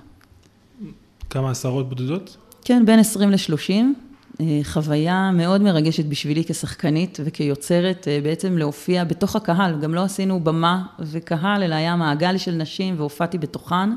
כמה 1.31 1.51
עשרות 1.51 1.89
בודדות? 1.89 2.37
כן, 2.65 2.87
בין 2.87 2.99
20 2.99 3.31
ל-30. 3.31 3.71
אה, 4.41 4.61
חוויה 4.63 5.31
מאוד 5.31 5.63
מרגשת 5.63 6.05
בשבילי 6.05 6.45
כשחקנית 6.45 7.21
וכיוצרת, 7.25 8.09
אה, 8.09 8.19
בעצם 8.23 8.59
להופיע 8.59 9.05
בתוך 9.05 9.37
הקהל. 9.37 9.81
גם 9.81 9.95
לא 9.95 10.05
עשינו 10.05 10.41
במה 10.41 10.83
וקהל, 10.99 11.63
אלא 11.63 11.75
היה 11.75 11.97
מעגל 11.97 12.39
של 12.39 12.53
נשים 12.55 12.95
והופעתי 12.99 13.39
בתוכן. 13.39 13.91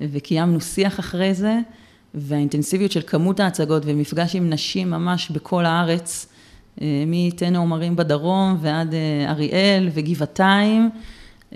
וקיימנו 0.00 0.60
שיח 0.60 1.00
אחרי 1.00 1.34
זה, 1.34 1.58
והאינטנסיביות 2.14 2.92
של 2.92 3.02
כמות 3.06 3.40
ההצגות 3.40 3.82
ומפגש 3.86 4.36
עם 4.36 4.50
נשים 4.50 4.90
ממש 4.90 5.30
בכל 5.30 5.64
הארץ, 5.64 6.26
מתן 7.06 7.56
עומרים 7.56 7.96
בדרום 7.96 8.56
ועד 8.60 8.94
אריאל 9.28 9.88
וגבעתיים. 9.92 10.90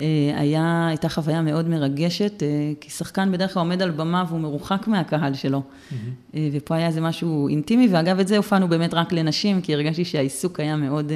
אה, 0.01 0.33
היה, 0.35 0.87
הייתה 0.87 1.09
חוויה 1.09 1.41
מאוד 1.41 1.69
מרגשת, 1.69 2.43
אה, 2.43 2.47
כי 2.81 2.89
שחקן 2.89 3.31
בדרך 3.31 3.53
כלל 3.53 3.59
עומד 3.59 3.81
על 3.81 3.91
במה 3.91 4.23
והוא 4.27 4.39
מרוחק 4.39 4.87
מהקהל 4.87 5.33
שלו. 5.33 5.61
Mm-hmm. 5.61 6.35
ופה 6.53 6.75
היה 6.75 6.87
איזה 6.87 7.01
משהו 7.01 7.47
אינטימי, 7.47 7.87
ואגב, 7.91 8.19
את 8.19 8.27
זה 8.27 8.37
הופענו 8.37 8.67
באמת 8.67 8.93
רק 8.93 9.13
לנשים, 9.13 9.61
כי 9.61 9.73
הרגשתי 9.73 10.05
שהעיסוק 10.05 10.59
היה 10.59 10.75
מאוד 10.75 11.11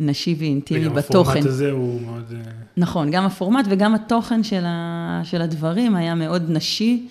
נשי 0.00 0.36
ואינטימי 0.38 0.86
וגם 0.86 0.94
בתוכן. 0.94 1.20
וגם 1.20 1.30
הפורמט 1.30 1.46
הזה 1.46 1.70
הוא 1.70 2.00
מאוד... 2.00 2.34
נכון, 2.76 3.10
גם 3.10 3.24
הפורמט 3.24 3.66
וגם 3.68 3.94
התוכן 3.94 4.42
של, 4.42 4.62
ה, 4.64 5.20
של 5.24 5.42
הדברים 5.42 5.96
היה 5.96 6.14
מאוד 6.14 6.50
נשי. 6.50 7.06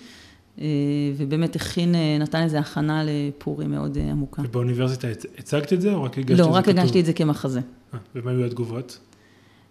ובאמת 1.16 1.56
הכין, 1.56 1.94
נתן 2.20 2.42
איזו 2.42 2.56
הכנה 2.58 3.02
לפורים 3.04 3.70
מאוד 3.70 3.98
עמוקה. 4.10 4.42
ובאוניברסיטה 4.42 5.08
הצגת 5.38 5.72
את 5.72 5.80
זה, 5.80 5.92
או 5.92 6.02
רק 6.02 6.18
הגשת 6.18 6.30
את 6.30 6.36
זה 6.36 6.42
כתוב? 6.42 6.52
לא, 6.52 6.58
רק 6.58 6.68
הגשתי 6.68 7.00
את 7.00 7.06
זה 7.06 7.12
כמחזה. 7.12 7.60
ומה 8.14 8.30
היו 8.30 8.44
התגובות? 8.44 8.98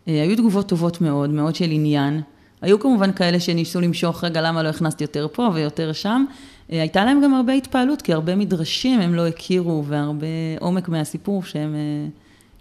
אה, 0.08 0.22
היו 0.22 0.36
תגובות 0.36 0.70
טובות 0.70 1.02
מאוד, 1.02 1.30
מאוד 1.30 1.56
של 1.56 1.68
עניין. 1.70 2.22
היו 2.62 2.80
כמובן 2.80 3.12
כאלה 3.12 3.40
שניסו 3.40 3.82
למשוך, 3.82 4.24
רגע, 4.24 4.42
למה 4.42 4.64
לא 4.64 4.70
הכנסתי 4.70 5.04
יותר 5.04 5.28
פה 5.34 5.50
ויותר 5.54 5.94
שם. 5.94 6.26
אה, 6.72 6.82
הייתה 6.82 7.06
להם 7.06 7.22
גם 7.24 7.34
הרבה 7.34 7.54
התפעלות, 7.54 8.02
כי 8.02 8.14
הרבה 8.14 8.36
מדרשים 8.36 9.00
הם 9.00 9.16
לא 9.16 9.28
הכירו, 9.28 9.84
והרבה 9.86 10.28
עומק 10.60 10.90
מהסיפור 10.90 11.44
שהם 11.44 11.76
אה, 11.76 12.08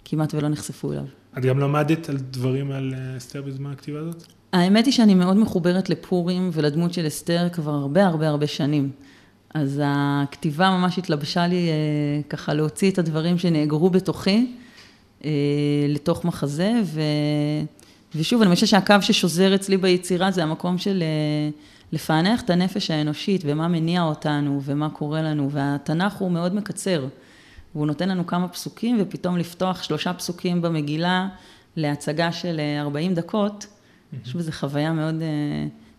כמעט 0.09 0.33
ולא 0.33 0.47
נחשפו 0.47 0.91
אליו. 0.91 1.03
את 1.37 1.45
גם 1.45 1.59
למדת 1.59 2.09
על 2.09 2.17
דברים 2.17 2.71
על 2.71 2.93
אסתר 3.17 3.41
בזמן 3.41 3.71
הכתיבה 3.71 3.99
הזאת? 3.99 4.23
האמת 4.53 4.85
היא 4.85 4.93
שאני 4.93 5.15
מאוד 5.15 5.37
מחוברת 5.37 5.89
לפורים 5.89 6.49
ולדמות 6.53 6.93
של 6.93 7.07
אסתר 7.07 7.49
כבר 7.49 7.71
הרבה 7.71 8.05
הרבה 8.05 8.27
הרבה 8.27 8.47
שנים. 8.47 8.89
אז 9.53 9.81
הכתיבה 9.85 10.69
ממש 10.69 10.97
התלבשה 10.97 11.47
לי 11.47 11.69
ככה 12.29 12.53
להוציא 12.53 12.91
את 12.91 12.97
הדברים 12.97 13.37
שנאגרו 13.37 13.89
בתוכי. 13.89 14.47
אה, 15.25 15.31
לתוך 15.87 16.25
מחזה, 16.25 16.71
ו... 16.83 17.01
ושוב, 18.15 18.41
אני 18.41 18.55
חושבת 18.55 18.69
שהקו 18.69 18.95
ששוזר 19.01 19.55
אצלי 19.55 19.77
ביצירה 19.77 20.31
זה 20.31 20.43
המקום 20.43 20.77
של 20.77 21.03
אה, 21.03 21.49
לפענח 21.91 22.41
את 22.41 22.49
הנפש 22.49 22.91
האנושית 22.91 23.41
ומה 23.45 23.67
מניע 23.67 24.03
אותנו 24.03 24.61
ומה 24.65 24.89
קורה 24.89 25.21
לנו, 25.21 25.51
והתנ"ך 25.51 26.13
הוא 26.13 26.31
מאוד 26.31 26.55
מקצר. 26.55 27.05
והוא 27.75 27.87
נותן 27.87 28.09
לנו 28.09 28.27
כמה 28.27 28.47
פסוקים, 28.47 28.97
ופתאום 28.99 29.37
לפתוח 29.37 29.83
שלושה 29.83 30.13
פסוקים 30.13 30.61
במגילה 30.61 31.27
להצגה 31.75 32.31
של 32.31 32.61
40 32.79 33.11
אה, 33.11 33.15
דקות, 33.15 33.67
אני 34.13 34.23
חושבת 34.23 34.41
שזו 34.41 34.51
חוויה 34.51 34.93
מאוד 34.93 35.15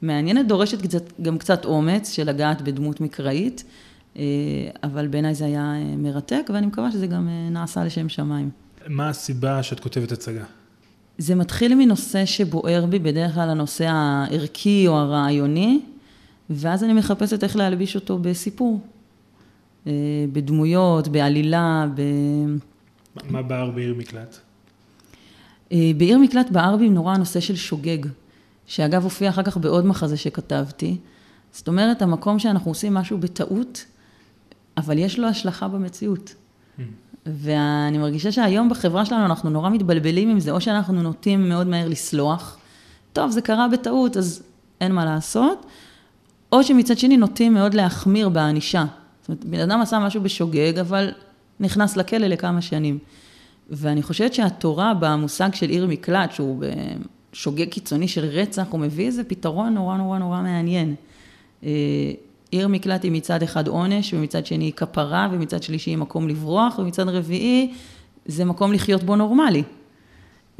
מעניינת, 0.03 0.47
דורשת 0.49 0.83
קצת, 0.83 1.21
גם 1.23 1.39
קצת 1.39 1.65
אומץ 1.65 2.13
של 2.13 2.29
לגעת 2.29 2.63
בדמות 2.63 3.01
מקראית, 3.01 3.65
אבל 4.83 5.09
בעיניי 5.09 5.35
זה 5.35 5.45
היה 5.45 5.75
מרתק, 5.97 6.51
ואני 6.55 6.67
מקווה 6.67 6.93
שזה 6.93 7.07
גם 7.07 7.29
נעשה 7.51 7.85
לשם 7.85 8.09
שמיים. 8.09 8.51
מה 8.87 9.09
הסיבה 9.09 9.63
שאת 9.63 9.81
כותבת 9.81 10.13
הצגה? 10.13 10.45
זה 11.19 11.35
מתחיל 11.35 11.75
מנושא 11.75 12.27
שבוער 12.27 12.87
בי, 12.87 12.99
בדרך 12.99 13.35
כלל 13.35 13.51
הנושא 13.51 13.87
הערכי 13.89 14.85
או 14.89 14.97
הרעיוני, 14.99 15.81
ואז 16.51 16.85
אני 16.85 16.93
מחפשת 16.93 17.45
איך 17.45 17.57
להלביש 17.57 17.95
אותו 17.95 18.19
בסיפור. 18.19 18.81
אה, 19.87 19.93
בדמויות, 20.33 21.09
בעלילה, 21.09 21.87
ב... 21.95 22.03
מה 23.31 23.43
בער 23.43 23.71
בעיר 23.71 23.95
מקלט? 23.95 24.39
אה, 25.73 25.91
בעיר 25.97 26.19
מקלט 26.19 26.51
בער 26.51 26.77
בי 26.77 26.89
נורא 26.89 27.15
הנושא 27.15 27.41
של 27.41 27.57
שוגג, 27.57 27.99
שאגב 28.67 29.05
הופיע 29.05 29.29
אחר 29.29 29.43
כך 29.43 29.57
בעוד 29.57 29.87
מחזה 29.87 30.17
שכתבתי. 30.17 30.97
זאת 31.53 31.69
אומרת, 31.69 32.03
המקום 32.03 32.39
שאנחנו 32.39 32.71
עושים 32.71 32.95
משהו 32.95 33.19
בטעות, 33.19 33.85
אבל 34.77 34.99
יש 34.99 35.19
לו 35.19 35.27
השלכה 35.29 35.69
במציאות. 35.69 36.35
Mm. 36.35 36.83
ואני 37.27 37.99
מרגישה 37.99 38.33
שהיום 38.33 38.69
בחברה 38.69 39.05
שלנו 39.05 39.25
אנחנו 39.25 39.51
נורא 39.51 39.71
מתבלבלים 39.71 40.31
עם 40.31 40.41
זה, 40.41 40.51
או 40.51 40.61
שאנחנו 40.61 41.03
נוטים 41.03 41.49
מאוד 41.49 41.67
מהר 41.67 41.89
לסלוח, 41.89 42.59
טוב, 43.13 43.31
זה 43.31 43.41
קרה 43.43 43.69
בטעות, 43.69 44.17
אז 44.17 44.43
אין 44.81 44.93
מה 44.93 45.05
לעשות, 45.05 45.67
או 46.53 46.65
שמצד 46.65 46.99
שני 46.99 47.17
נוטים 47.17 47.55
מאוד 47.55 47.75
להחמיר 47.75 48.29
בענישה. 48.29 48.85
זאת 49.21 49.29
אומרת, 49.29 49.45
בן 49.45 49.61
אדם 49.61 49.81
עשה 49.81 49.99
משהו 49.99 50.23
בשוגג, 50.23 50.79
אבל 50.79 51.11
נכנס 51.61 51.97
לכלא 51.97 52.27
לכמה 52.27 52.63
שנים. 52.63 52.99
ואני 53.71 54.03
חושבת 54.03 54.35
שהתורה 54.35 54.93
במושג 55.01 55.55
של 55.55 55.69
עיר 55.69 55.87
מקלט, 55.87 56.33
שהוא 56.33 56.63
בשוגג 57.33 57.69
קיצוני 57.69 58.09
של 58.09 58.25
רצח, 58.25 58.67
הוא 58.71 58.81
מביא 58.81 59.07
איזה 59.07 59.25
פתרון 59.25 59.75
נורא 59.75 59.97
נורא 59.97 60.19
נורא 60.19 60.43
מעניין. 60.43 60.95
אה, 61.65 61.71
עיר 62.51 62.69
מקלט 62.69 63.05
היא 63.05 63.13
מצד 63.13 63.43
אחד 63.43 63.69
עונש, 63.69 64.15
ומצד 64.15 64.47
שני 64.47 64.65
היא 64.65 64.73
כפרה, 64.73 65.29
ומצד 65.33 65.63
שלישי 65.63 65.91
היא 65.91 65.99
מקום 65.99 66.29
לברוח, 66.29 66.79
ומצד 66.79 67.09
רביעי 67.09 67.73
זה 68.27 68.45
מקום 68.45 68.73
לחיות 68.73 69.03
בו 69.03 69.17
נורמלי. 69.17 69.63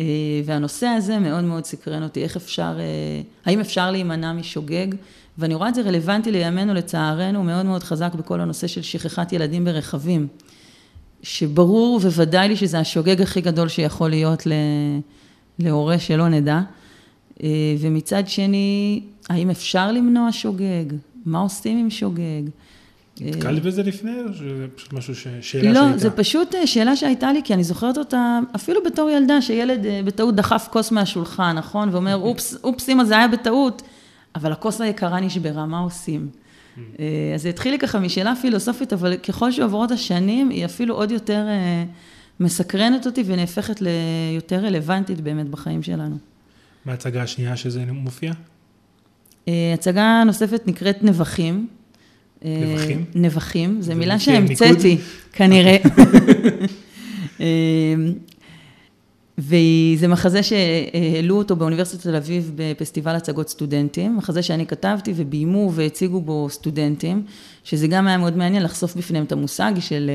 אה, 0.01 0.05
והנושא 0.45 0.87
הזה 0.87 1.19
מאוד 1.19 1.45
מאוד 1.45 1.65
סקרן 1.65 2.03
אותי, 2.03 2.23
איך 2.23 2.37
אפשר, 2.37 2.77
אה, 2.79 3.23
האם 3.45 3.61
אפשר 3.61 3.91
להימנע 3.91 4.33
משוגג, 4.33 4.87
ואני 5.41 5.55
רואה 5.55 5.69
את 5.69 5.75
זה 5.75 5.83
רלוונטי 5.83 6.33
לימינו, 6.33 6.75
לצערנו, 6.75 7.43
מאוד 7.43 7.67
מאוד 7.67 7.83
חזק 7.83 8.15
בכל 8.15 8.41
הנושא 8.41 8.67
של 8.67 8.83
שכחת 8.83 9.33
ילדים 9.33 9.65
ברכבים, 9.65 10.27
שברור 11.23 12.01
וודאי 12.03 12.49
לי 12.49 12.57
שזה 12.57 12.79
השוגג 12.79 13.23
הכי 13.23 13.41
גדול 13.41 13.69
שיכול 13.69 14.11
להיות 14.11 14.47
להורה 15.59 15.99
שלא 15.99 16.29
נדע, 16.29 16.61
אה, 17.43 17.49
ומצד 17.81 18.29
שני, 18.29 19.03
האם 19.29 19.51
אפשר 19.51 19.93
למנוע 19.93 20.29
שוגג? 20.33 20.85
מה 21.27 21.39
עושים 21.39 21.79
עם 21.79 21.91
שוגג. 21.91 22.43
נתקלת 23.21 23.63
בזה 23.63 23.83
לפני, 23.83 24.11
או 24.29 24.35
שזה 24.35 24.67
פשוט 24.75 24.93
משהו, 24.93 25.15
ש... 25.15 25.27
שאלה 25.41 25.73
לא, 25.73 25.75
שהייתה? 25.75 25.91
לא, 25.91 25.97
זה 25.97 26.11
פשוט 26.11 26.55
אה, 26.55 26.67
שאלה 26.67 26.97
שהייתה 26.97 27.33
לי, 27.33 27.41
כי 27.45 27.55
אני 27.55 27.65
זוכרת 27.65 27.99
אותה 27.99 28.39
אפילו 28.57 28.81
בתור 28.85 29.11
ילדה, 29.11 29.43
שילד 29.43 29.87
אה, 29.87 30.01
בטעות 30.05 30.35
דחף 30.35 30.69
כוס 30.73 30.93
מהשולחן, 30.93 31.57
נכון? 31.59 31.89
ואומר, 31.93 32.17
אופס, 32.17 32.57
אופס, 32.65 32.89
אמא, 32.89 33.05
זה 33.05 33.17
היה 33.17 33.29
בטעות, 33.29 33.83
אבל 34.35 34.53
הכוס 34.53 34.81
היקרה 34.81 35.21
נשברה, 35.21 35.67
מה 35.67 35.79
עושים? 35.79 36.29
אה, 36.79 37.33
אז 37.35 37.43
זה 37.43 37.49
התחיל 37.49 37.73
לי 37.73 37.79
ככה 37.79 37.99
משאלה 37.99 38.35
פילוסופית, 38.41 38.93
אבל 38.93 39.17
ככל 39.17 39.53
שעוברות 39.53 39.91
השנים, 39.91 40.51
היא 40.51 40.65
אפילו 40.65 40.95
עוד 40.95 41.11
יותר 41.11 41.47
מסקרנת 42.41 43.07
אותי 43.07 43.23
ונהפכת 43.27 43.81
ליותר 43.81 44.57
רלוונטית 44.65 45.21
באמת 45.21 45.49
בחיים 45.49 45.83
שלנו. 45.83 46.17
מה 46.85 46.93
ההצגה 46.93 47.23
השנייה 47.23 47.57
שזה 47.57 47.85
מופיע? 47.93 48.33
אה, 49.49 49.73
הצגה 49.75 50.23
נוספת 50.27 50.63
נקראת 50.67 51.03
נבחים. 51.03 51.67
אה, 52.45 52.63
נבחים? 52.67 53.05
נבחים, 53.15 53.83
זו 53.83 53.95
מילה 53.95 54.19
שהמצאתי, 54.19 54.99
כנראה. 55.33 55.77
אה, 59.41 59.45
וזה 59.97 60.09
מחזה 60.09 60.43
שהעלו 60.43 61.39
אותו 61.39 61.57
באוניברסיטת 61.57 62.03
תל 62.03 62.17
אביב 62.17 62.53
בפסטיבל 62.55 63.15
הצגות 63.15 63.49
סטודנטים, 63.49 64.17
מחזה 64.17 64.43
שאני 64.43 64.67
כתבתי 64.67 65.13
וביימו 65.17 65.73
והציגו 65.75 66.21
בו 66.21 66.47
סטודנטים, 66.51 67.23
שזה 67.65 67.87
גם 67.87 68.07
היה 68.07 68.19
מאוד 68.19 68.37
מעניין 68.37 68.63
לחשוף 68.63 68.97
בפניהם 68.97 69.25
את 69.25 69.33
המושג 69.33 69.73
של 69.81 70.11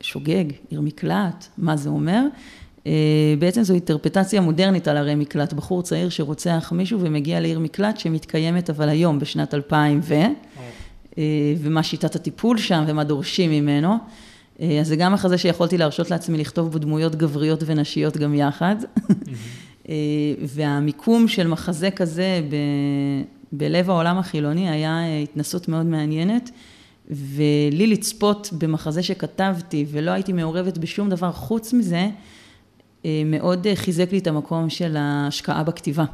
שוגג, 0.00 0.44
עיר 0.70 0.80
מקלט, 0.80 1.46
מה 1.58 1.76
זה 1.76 1.88
אומר, 1.88 2.22
אה, 2.86 3.34
בעצם 3.38 3.62
זו 3.62 3.74
אינטרפטציה 3.74 4.40
מודרנית 4.40 4.88
על 4.88 4.96
ערי 4.96 5.14
מקלט, 5.14 5.52
בחור 5.52 5.82
צעיר 5.82 6.08
שרוצח 6.08 6.72
מישהו 6.76 7.00
ומגיע 7.00 7.40
לעיר 7.40 7.58
מקלט 7.58 7.98
שמתקיימת 7.98 8.70
אבל 8.70 8.88
היום 8.88 9.18
בשנת 9.18 9.54
2000 9.54 10.00
ו... 10.02 10.14
אה, 11.18 11.54
ומה 11.58 11.82
שיטת 11.82 12.16
הטיפול 12.16 12.58
שם 12.58 12.84
ומה 12.86 13.04
דורשים 13.04 13.50
ממנו. 13.50 13.96
אה, 14.60 14.80
אז 14.80 14.88
זה 14.88 14.96
גם 14.96 15.12
מחזה 15.12 15.38
שיכולתי 15.38 15.78
להרשות 15.78 16.10
לעצמי 16.10 16.38
לכתוב 16.38 16.72
בו 16.72 16.78
דמויות 16.78 17.14
גבריות 17.14 17.62
ונשיות 17.66 18.16
גם 18.16 18.34
יחד. 18.34 18.76
והמיקום 20.54 21.28
של 21.28 21.46
מחזה 21.46 21.90
כזה 21.90 22.40
ב... 22.50 22.54
בלב 23.52 23.90
העולם 23.90 24.18
החילוני 24.18 24.70
היה 24.70 25.00
התנסות 25.22 25.68
מאוד 25.68 25.86
מעניינת. 25.86 26.50
ולי 27.10 27.86
לצפות 27.86 28.50
במחזה 28.58 29.02
שכתבתי 29.02 29.86
ולא 29.90 30.10
הייתי 30.10 30.32
מעורבת 30.32 30.78
בשום 30.78 31.08
דבר 31.10 31.32
חוץ 31.32 31.72
מזה, 31.72 32.08
אה, 33.04 33.22
מאוד 33.26 33.66
אה, 33.66 33.76
חיזק 33.76 34.12
לי 34.12 34.18
את 34.18 34.26
המקום 34.26 34.70
של 34.70 34.96
ההשקעה 34.96 35.64
בכתיבה. 35.64 36.04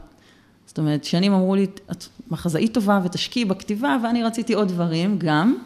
זאת 0.67 0.79
אומרת, 0.79 1.05
שנים 1.05 1.33
אמרו 1.33 1.55
לי, 1.55 1.67
את 1.91 2.05
מחזאית 2.31 2.75
טובה 2.75 3.01
ותשקיעי 3.05 3.45
בכתיבה, 3.45 3.97
ואני 4.03 4.23
רציתי 4.23 4.55
עוד 4.55 4.69
דברים 4.69 5.17
גם. 5.19 5.57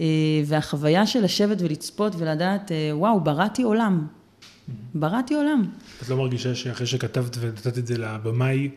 אה, 0.00 0.06
והחוויה 0.46 1.06
של 1.06 1.24
לשבת 1.24 1.62
ולצפות 1.62 2.14
ולדעת, 2.18 2.70
וואו, 2.92 3.20
בראתי 3.20 3.62
עולם. 3.62 4.06
בראתי 4.94 5.34
עולם. 5.34 5.62
את 6.02 6.08
לא 6.08 6.16
מרגישה 6.16 6.54
שאחרי 6.54 6.86
שכתבת 6.86 7.36
ונתת 7.40 7.78
את 7.78 7.86
זה 7.86 7.98
לבמאי, 7.98 8.70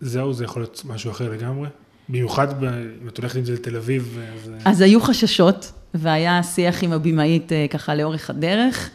זהו, 0.00 0.32
זה 0.32 0.44
יכול 0.44 0.62
להיות 0.62 0.82
משהו 0.84 1.10
אחר 1.10 1.30
לגמרי? 1.30 1.68
במיוחד 2.08 2.64
אם 3.02 3.08
את 3.08 3.18
הולכת 3.18 3.36
עם 3.36 3.44
זה 3.44 3.52
לתל 3.52 3.76
אביב, 3.76 4.18
אז... 4.34 4.50
אז 4.64 4.80
היו 4.80 5.00
חששות, 5.00 5.72
והיה 5.94 6.42
שיח 6.42 6.84
עם 6.84 6.92
הבמאית 6.92 7.52
אה, 7.52 7.66
ככה 7.70 7.94
לאורך 7.94 8.30
הדרך, 8.30 8.90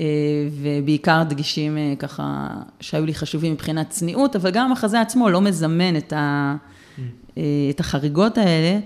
אה, 0.00 0.06
ובעיקר 0.52 1.22
דגשים 1.28 1.78
אה, 1.78 1.94
ככה 1.98 2.48
שהיו 2.80 3.06
לי 3.06 3.14
חשובים 3.14 3.52
מבחינת 3.52 3.90
צניעות, 3.90 4.36
אבל 4.36 4.50
גם 4.50 4.66
המחזה 4.66 5.00
עצמו 5.00 5.30
לא 5.30 5.40
מזמן 5.40 5.96
את, 5.96 6.12
ה, 6.12 6.56
אה, 7.38 7.42
את 7.70 7.80
החריגות 7.80 8.38
האלה, 8.38 8.78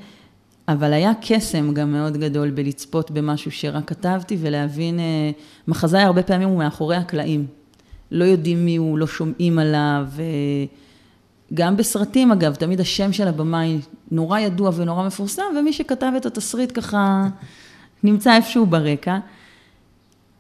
אבל 0.69 0.93
היה 0.93 1.13
קסם 1.21 1.75
גם 1.75 1.93
מאוד 1.93 2.17
גדול 2.17 2.51
בלצפות 2.51 3.11
במשהו 3.11 3.51
שרק 3.51 3.89
כתבתי 3.89 4.37
ולהבין, 4.41 4.99
אה, 4.99 5.31
מחזאי 5.69 6.03
הרבה 6.03 6.23
פעמים 6.23 6.49
הוא 6.49 6.59
מאחורי 6.59 6.97
הקלעים. 6.97 7.47
לא 8.11 8.25
יודעים 8.25 8.65
מי 8.65 8.77
הוא, 8.77 8.99
לא 8.99 9.07
שומעים 9.07 9.59
עליו. 9.59 10.07
אה, 10.19 10.25
גם 11.55 11.77
בסרטים 11.77 12.33
אגב, 12.33 12.55
תמיד 12.55 12.81
השם 12.81 13.13
של 13.13 13.29
הבמאי 13.29 13.79
נורא 14.11 14.39
ידוע 14.39 14.71
ונורא 14.77 15.07
מפורסם, 15.07 15.43
ומי 15.59 15.73
שכתב 15.73 16.13
את 16.17 16.27
התסריט 16.27 16.79
ככה 16.79 17.29
נמצא 18.05 18.37
איפשהו 18.37 18.67
ברקע. 18.67 19.19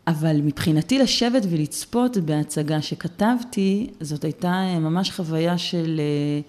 אבל 0.06 0.40
מבחינתי 0.40 0.98
לשבת 0.98 1.42
ולצפות 1.50 2.16
בהצגה 2.16 2.82
שכתבתי, 2.82 3.90
זאת 4.00 4.24
הייתה 4.24 4.48
אה, 4.48 4.78
ממש 4.78 5.10
חוויה 5.10 5.58
של, 5.58 6.00
אה, 6.00 6.40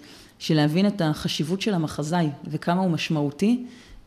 של 0.44 0.54
להבין 0.54 0.86
את 0.86 1.02
החשיבות 1.04 1.60
של 1.60 1.74
המחזאי 1.74 2.28
וכמה 2.46 2.80
הוא 2.80 2.90
משמעותי, 2.90 3.64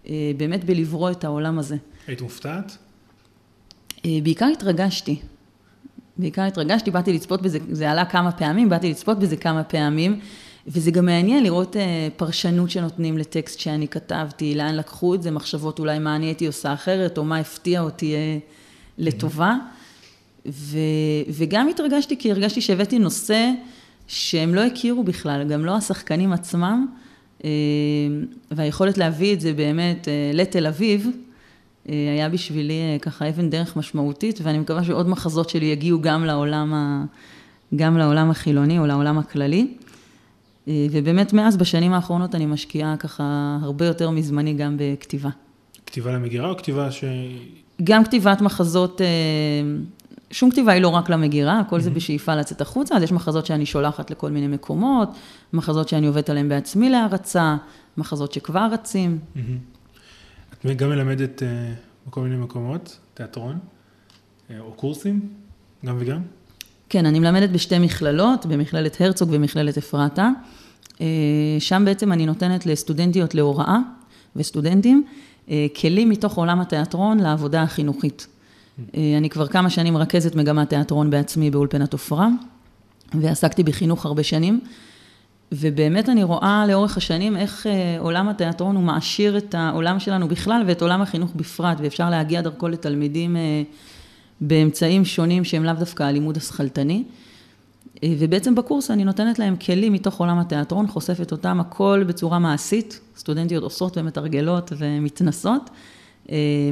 אה, 0.07 0.31
באמת 0.37 0.63
בלברוא 0.63 1.11
את 1.11 1.23
העולם 1.23 1.59
הזה. 1.59 1.75
היית 2.07 2.21
מופתעת? 2.21 2.77
אה, 4.05 4.19
בעיקר 4.23 4.45
התרגשתי. 4.45 5.19
בעיקר 6.17 6.41
התרגשתי, 6.41 6.91
באתי 6.91 7.13
לצפות 7.13 7.41
בזה, 7.41 7.59
זה 7.71 7.91
עלה 7.91 8.05
כמה 8.05 8.31
פעמים, 8.31 8.69
באתי 8.69 8.89
לצפות 8.89 9.19
בזה 9.19 9.37
כמה 9.37 9.63
פעמים, 9.63 10.19
וזה 10.67 10.91
גם 10.91 11.05
מעניין 11.05 11.43
לראות 11.43 11.75
אה, 11.75 12.07
פרשנות 12.17 12.69
שנותנים 12.69 13.17
לטקסט 13.17 13.59
שאני 13.59 13.87
כתבתי, 13.87 14.55
לאן 14.55 14.75
לקחו 14.75 15.15
את 15.15 15.23
זה, 15.23 15.31
מחשבות 15.31 15.79
אולי 15.79 15.99
מה 15.99 16.15
אני 16.15 16.25
הייתי 16.25 16.47
עושה 16.47 16.73
אחרת, 16.73 17.17
או 17.17 17.23
מה 17.23 17.37
הפתיע 17.37 17.81
אותי 17.81 18.15
לטובה. 18.97 19.55
ו, 20.45 20.77
וגם 21.29 21.67
התרגשתי 21.67 22.17
כי 22.17 22.31
הרגשתי 22.31 22.61
שהבאתי 22.61 22.99
נושא 22.99 23.51
שהם 24.07 24.55
לא 24.55 24.61
הכירו 24.61 25.03
בכלל, 25.03 25.47
גם 25.49 25.65
לא 25.65 25.75
השחקנים 25.75 26.33
עצמם, 26.33 26.85
אה, 27.43 27.49
והיכולת 28.51 28.97
להביא 28.97 29.33
את 29.33 29.41
זה 29.41 29.53
באמת 29.53 30.07
אה, 30.07 30.31
לתל 30.33 30.67
אביב, 30.67 31.07
אה, 31.89 31.93
היה 32.13 32.29
בשבילי 32.29 32.97
ככה 33.01 33.29
אבן 33.29 33.49
דרך 33.49 33.77
משמעותית, 33.77 34.39
ואני 34.43 34.59
מקווה 34.59 34.83
שעוד 34.83 35.09
מחזות 35.09 35.49
שלי 35.49 35.65
יגיעו 35.65 36.01
גם 36.01 36.25
לעולם, 36.25 36.73
ה... 36.73 37.05
גם 37.75 37.97
לעולם 37.97 38.29
החילוני 38.29 38.79
או 38.79 38.85
לעולם 38.85 39.17
הכללי. 39.17 39.67
ובאמת 40.91 41.33
מאז, 41.33 41.57
בשנים 41.57 41.93
האחרונות, 41.93 42.35
אני 42.35 42.45
משקיעה 42.45 42.97
ככה 42.97 43.57
הרבה 43.61 43.85
יותר 43.85 44.09
מזמני 44.09 44.53
גם 44.53 44.77
בכתיבה. 44.79 45.29
כתיבה 45.85 46.11
למגירה 46.11 46.49
או 46.49 46.57
כתיבה 46.57 46.91
ש... 46.91 47.03
גם 47.83 48.03
כתיבת 48.03 48.41
מחזות, 48.41 49.01
שום 50.31 50.51
כתיבה 50.51 50.71
היא 50.71 50.81
לא 50.81 50.87
רק 50.87 51.09
למגירה, 51.09 51.59
הכל 51.59 51.79
זה 51.79 51.89
בשאיפה 51.89 52.35
לצאת 52.35 52.61
החוצה, 52.61 52.95
אז 52.95 53.03
יש 53.03 53.11
מחזות 53.11 53.45
שאני 53.45 53.65
שולחת 53.65 54.11
לכל 54.11 54.31
מיני 54.31 54.47
מקומות, 54.47 55.09
מחזות 55.53 55.89
שאני 55.89 56.07
עובדת 56.07 56.29
עליהן 56.29 56.49
בעצמי 56.49 56.89
להרצה, 56.89 57.55
מחזות 57.97 58.33
שכבר 58.33 58.67
רצים. 58.71 59.19
מהמם. 59.35 59.57
את 60.65 60.77
גם 60.77 60.89
מלמדת 60.89 61.43
אה, 61.43 61.73
בכל 62.07 62.21
מיני 62.21 62.35
מקומות, 62.35 62.97
תיאטרון, 63.13 63.59
אה, 64.49 64.59
או 64.59 64.71
קורסים, 64.71 65.29
גם 65.85 65.97
וגם? 65.99 66.21
כן, 66.89 67.05
אני 67.05 67.19
מלמדת 67.19 67.49
בשתי 67.49 67.79
מכללות, 67.79 68.45
במכללת 68.45 69.01
הרצוג 69.01 69.29
ומכללת 69.31 69.77
אפרתה. 69.77 70.29
אה, 71.01 71.05
שם 71.59 71.81
בעצם 71.85 72.11
אני 72.11 72.25
נותנת 72.25 72.65
לסטודנטיות 72.65 73.35
להוראה 73.35 73.77
וסטודנטים 74.35 75.03
כלים 75.81 76.09
מתוך 76.09 76.37
עולם 76.37 76.61
התיאטרון 76.61 77.19
לעבודה 77.19 77.63
החינוכית. 77.63 78.27
אה, 78.97 79.17
אני 79.17 79.29
כבר 79.29 79.47
כמה 79.47 79.69
שנים 79.69 79.93
מרכזת 79.93 80.35
מגמת 80.35 80.69
תיאטרון 80.69 81.09
בעצמי 81.09 81.51
באולפנת 81.51 81.93
עופרה, 81.93 82.27
ועסקתי 83.13 83.63
בחינוך 83.63 84.05
הרבה 84.05 84.23
שנים, 84.23 84.59
ובאמת 85.51 86.09
אני 86.09 86.23
רואה 86.23 86.65
לאורך 86.67 86.97
השנים 86.97 87.37
איך 87.37 87.67
אה, 87.67 87.99
עולם 87.99 88.29
התיאטרון 88.29 88.75
הוא 88.75 88.83
מעשיר 88.83 89.37
את 89.37 89.55
העולם 89.55 89.99
שלנו 89.99 90.27
בכלל 90.27 90.63
ואת 90.67 90.81
עולם 90.81 91.01
החינוך 91.01 91.31
בפרט, 91.35 91.77
ואפשר 91.81 92.09
להגיע 92.09 92.41
דרכו 92.41 92.67
לתלמידים 92.67 93.37
אה, 93.37 93.63
באמצעים 94.41 95.05
שונים 95.05 95.43
שהם 95.43 95.63
לאו 95.63 95.73
דווקא 95.73 96.03
הלימוד 96.03 96.37
השכלתני. 96.37 97.03
ובעצם 98.05 98.55
בקורס 98.55 98.91
אני 98.91 99.03
נותנת 99.03 99.39
להם 99.39 99.55
כלים 99.55 99.93
מתוך 99.93 100.19
עולם 100.19 100.39
התיאטרון, 100.39 100.87
חושפת 100.87 101.31
אותם 101.31 101.59
הכל 101.59 102.03
בצורה 102.07 102.39
מעשית, 102.39 102.99
סטודנטיות 103.17 103.63
עושות 103.63 103.97
ומתרגלות 103.97 104.73
ומתנסות, 104.77 105.69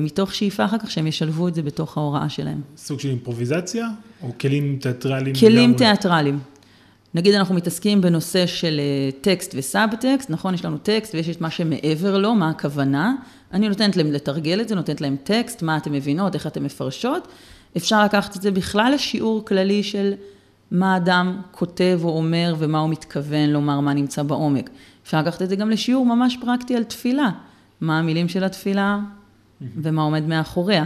מתוך 0.01 0.35
שאיפה 0.35 0.65
אחר 0.65 0.77
כך 0.77 0.91
שהם 0.91 1.07
ישלבו 1.07 1.47
את 1.47 1.55
זה 1.55 1.61
בתוך 1.61 1.97
ההוראה 1.97 2.29
שלהם. 2.29 2.61
סוג 2.77 2.99
של 2.99 3.09
אימפרוביזציה, 3.09 3.87
או 4.23 4.31
כלים 4.41 4.77
תיאטרליים? 4.81 5.35
כלים? 5.35 5.73
תיאטרליים. 5.73 6.39
נגיד 7.15 7.33
אנחנו 7.33 7.55
מתעסקים 7.55 8.01
בנושא 8.01 8.45
של 8.45 8.79
אה, 8.79 9.11
טקסט 9.21 9.55
וסאב-טקסט, 9.57 10.29
נכון? 10.29 10.53
יש 10.53 10.65
לנו 10.65 10.77
טקסט 10.77 11.15
ויש 11.15 11.29
את 11.29 11.41
מה 11.41 11.49
שמעבר 11.49 12.17
לו, 12.17 12.35
מה 12.35 12.49
הכוונה. 12.49 13.15
אני 13.53 13.69
נותנת 13.69 13.97
להם 13.97 14.11
לתרגל 14.11 14.61
את 14.61 14.69
זה, 14.69 14.75
נותנת 14.75 15.01
להם 15.01 15.15
טקסט, 15.23 15.61
מה 15.61 15.77
אתם 15.77 15.91
מבינות, 15.91 16.35
איך 16.35 16.47
אתם 16.47 16.63
מפרשות. 16.63 17.27
אפשר 17.77 18.03
לקחת 18.03 18.35
את 18.35 18.41
זה 18.41 18.51
בכלל 18.51 18.91
לשיעור 18.95 19.45
כללי 19.45 19.83
של 19.83 20.13
מה 20.71 20.97
אדם 20.97 21.41
כותב 21.51 21.99
או 22.03 22.17
אומר 22.17 22.55
ומה 22.59 22.79
הוא 22.79 22.89
מתכוון 22.89 23.49
לומר, 23.49 23.79
מה 23.79 23.93
נמצא 23.93 24.23
בעומק. 24.23 24.69
אפשר 25.03 25.21
לקחת 25.21 25.41
את 25.41 25.49
זה 25.49 25.55
גם 25.55 25.69
לשיעור 25.69 26.05
ממש 26.05 26.37
פרקטי 26.41 26.75
על 26.75 26.83
תפילה. 26.83 27.29
מה 27.81 27.99
המילים 27.99 28.27
של 28.29 28.43
התפילה 28.43 28.99
ומה 29.81 30.01
עומד 30.01 30.23
מאחוריה. 30.23 30.85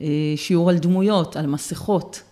אה, 0.00 0.06
שיעור 0.36 0.70
על 0.70 0.78
דמויות, 0.78 1.36
על 1.36 1.46
מסכות. 1.46 2.22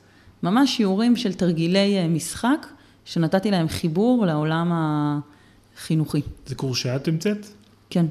ממש 0.42 0.76
שיעורים 0.76 1.16
של 1.16 1.32
תרגילי 1.32 1.98
אה, 1.98 2.08
משחק, 2.08 2.66
שנתתי 3.04 3.50
להם 3.50 3.68
חיבור 3.68 4.26
לעולם 4.26 4.72
החינוכי. 4.72 6.20
זה 6.46 6.54
קורס 6.54 6.78
שאת 6.78 7.08
המצאת? 7.08 7.46
כן. 7.90 8.06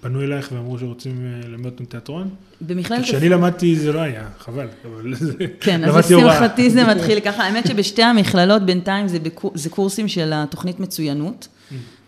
פנו 0.00 0.22
אלייך 0.22 0.52
ואמרו 0.52 0.78
שרוצים 0.78 1.26
אה, 1.26 1.48
ללמד 1.48 1.66
אותם 1.66 1.84
תיאטרון? 1.84 2.28
במכללת... 2.60 3.04
כשאני 3.04 3.28
למדתי 3.28 3.76
זה 3.76 3.92
לא 3.92 4.00
היה, 4.00 4.28
חבל, 4.38 4.68
אבל 4.84 5.14
זה... 5.14 5.32
כן, 5.60 5.84
אז. 5.84 5.96
לשמחתי 5.96 6.70
זה 6.70 6.84
מתחיל 6.84 7.20
ככה. 7.20 7.42
האמת 7.42 7.66
שבשתי 7.66 8.02
המכללות 8.02 8.62
בינתיים 8.62 9.08
זה, 9.08 9.18
בקור... 9.18 9.52
זה 9.54 9.70
קורסים 9.70 10.08
של 10.08 10.32
התוכנית 10.34 10.80
מצוינות. 10.80 11.48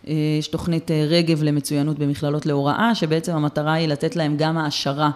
אה, 0.09 0.15
יש 0.39 0.49
תוכנית 0.49 0.91
אה, 0.91 1.05
רגב 1.09 1.43
למצוינות 1.43 1.99
במכללות 1.99 2.47
להוראה, 2.47 2.95
שבעצם 2.95 3.33
המטרה 3.33 3.73
היא 3.73 3.89
לתת 3.89 4.17
להם 4.17 4.37
גם 4.37 4.59
העשרה 4.59 5.11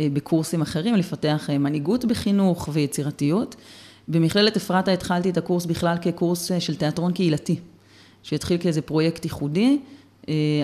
אה, 0.00 0.06
בקורסים 0.12 0.62
אחרים, 0.62 0.94
לפתח 0.94 1.50
מנהיגות 1.58 2.04
בחינוך 2.04 2.68
ויצירתיות. 2.72 3.56
במכללת 4.08 4.56
אפרתה 4.56 4.92
התחלתי 4.92 5.30
את 5.30 5.36
הקורס 5.36 5.66
בכלל 5.66 5.96
כקורס 6.02 6.50
של 6.58 6.74
תיאטרון 6.74 7.12
קהילתי, 7.12 7.56
שהתחיל 8.22 8.58
כאיזה 8.58 8.82
פרויקט 8.82 9.24
ייחודי. 9.24 9.78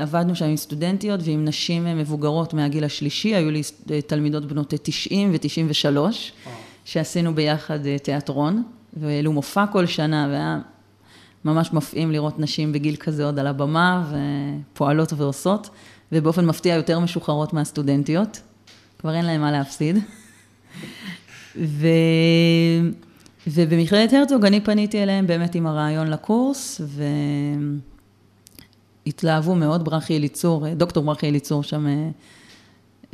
עבדנו 0.02 0.34
שם 0.34 0.44
עם 0.44 0.56
סטודנטיות 0.56 1.20
ועם 1.24 1.44
נשים 1.44 1.98
מבוגרות 1.98 2.54
מהגיל 2.54 2.84
השלישי, 2.84 3.34
היו 3.34 3.50
לי 3.50 3.62
תלמידות 4.06 4.44
בנות 4.44 4.74
90 4.82 5.32
ו-93, 5.32 5.98
שעשינו 6.84 7.34
ביחד 7.34 7.96
תיאטרון, 7.98 8.62
והעלו 8.96 9.32
מופע 9.32 9.66
כל 9.66 9.86
שנה, 9.86 10.26
והיה 10.30 10.58
ממש 11.44 11.72
מפעים 11.72 12.12
לראות 12.12 12.38
נשים 12.38 12.72
בגיל 12.72 12.96
כזה 12.96 13.24
עוד 13.24 13.38
על 13.38 13.46
הבמה, 13.46 14.12
ופועלות 14.72 15.12
ועושות, 15.12 15.70
ובאופן 16.12 16.46
מפתיע 16.46 16.74
יותר 16.74 16.98
משוחררות 16.98 17.52
מהסטודנטיות, 17.52 18.40
כבר 18.98 19.14
אין 19.14 19.24
להם 19.24 19.40
מה 19.40 19.52
להפסיד. 19.52 19.98
ו... 21.56 21.86
ובמכללת 23.46 24.12
הרצוג 24.12 24.44
אני 24.44 24.60
פניתי 24.60 25.02
אליהם 25.02 25.26
באמת 25.26 25.54
עם 25.54 25.66
הרעיון 25.66 26.06
לקורס, 26.10 26.80
והתלהבו 29.06 29.54
מאוד, 29.54 29.84
ברכי 29.84 30.16
אליצור, 30.16 30.74
דוקטור 30.74 31.04
ברכי 31.04 31.28
אליצור 31.28 31.62
שם, 31.62 31.86
אה, 31.86 32.08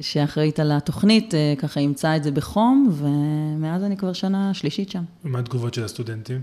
שאחראית 0.01 0.61
על 0.61 0.73
התוכנית, 0.73 1.35
אה, 1.35 1.55
ככה 1.59 1.81
אימצה 1.81 2.17
את 2.17 2.25
זה 2.25 2.31
בחום, 2.31 2.91
ומאז 2.93 3.83
אני 3.83 3.97
כבר 3.97 4.13
שנה 4.13 4.55
שלישית 4.55 4.91
שם. 4.91 5.03
מה 5.25 5.39
התגובות 5.39 5.75
של 5.75 5.85
הסטודנטים? 5.85 6.41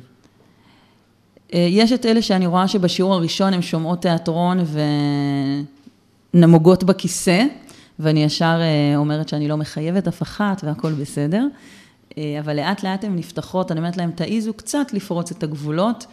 אה, 1.53 1.67
יש 1.69 1.91
את 1.91 2.05
אלה 2.05 2.21
שאני 2.21 2.47
רואה 2.47 2.67
שבשיעור 2.67 3.13
הראשון 3.13 3.53
הן 3.53 3.61
שומעות 3.61 4.01
תיאטרון 4.01 4.57
ונמוגות 6.33 6.83
בכיסא, 6.83 7.45
ואני 7.99 8.23
ישר 8.23 8.59
אה, 8.61 8.97
אומרת 8.97 9.29
שאני 9.29 9.47
לא 9.47 9.57
מחייבת 9.57 10.07
אף 10.07 10.21
אחת 10.21 10.61
והכל 10.63 10.91
בסדר. 10.91 11.47
אה, 12.17 12.37
אבל 12.39 12.55
לאט 12.55 12.83
לאט 12.83 13.03
הן 13.03 13.15
נפתחות, 13.15 13.71
אני 13.71 13.79
אומרת 13.79 13.97
להם, 13.97 14.11
תעיזו 14.11 14.53
קצת 14.53 14.93
לפרוץ 14.93 15.31
את 15.31 15.43
הגבולות. 15.43 16.05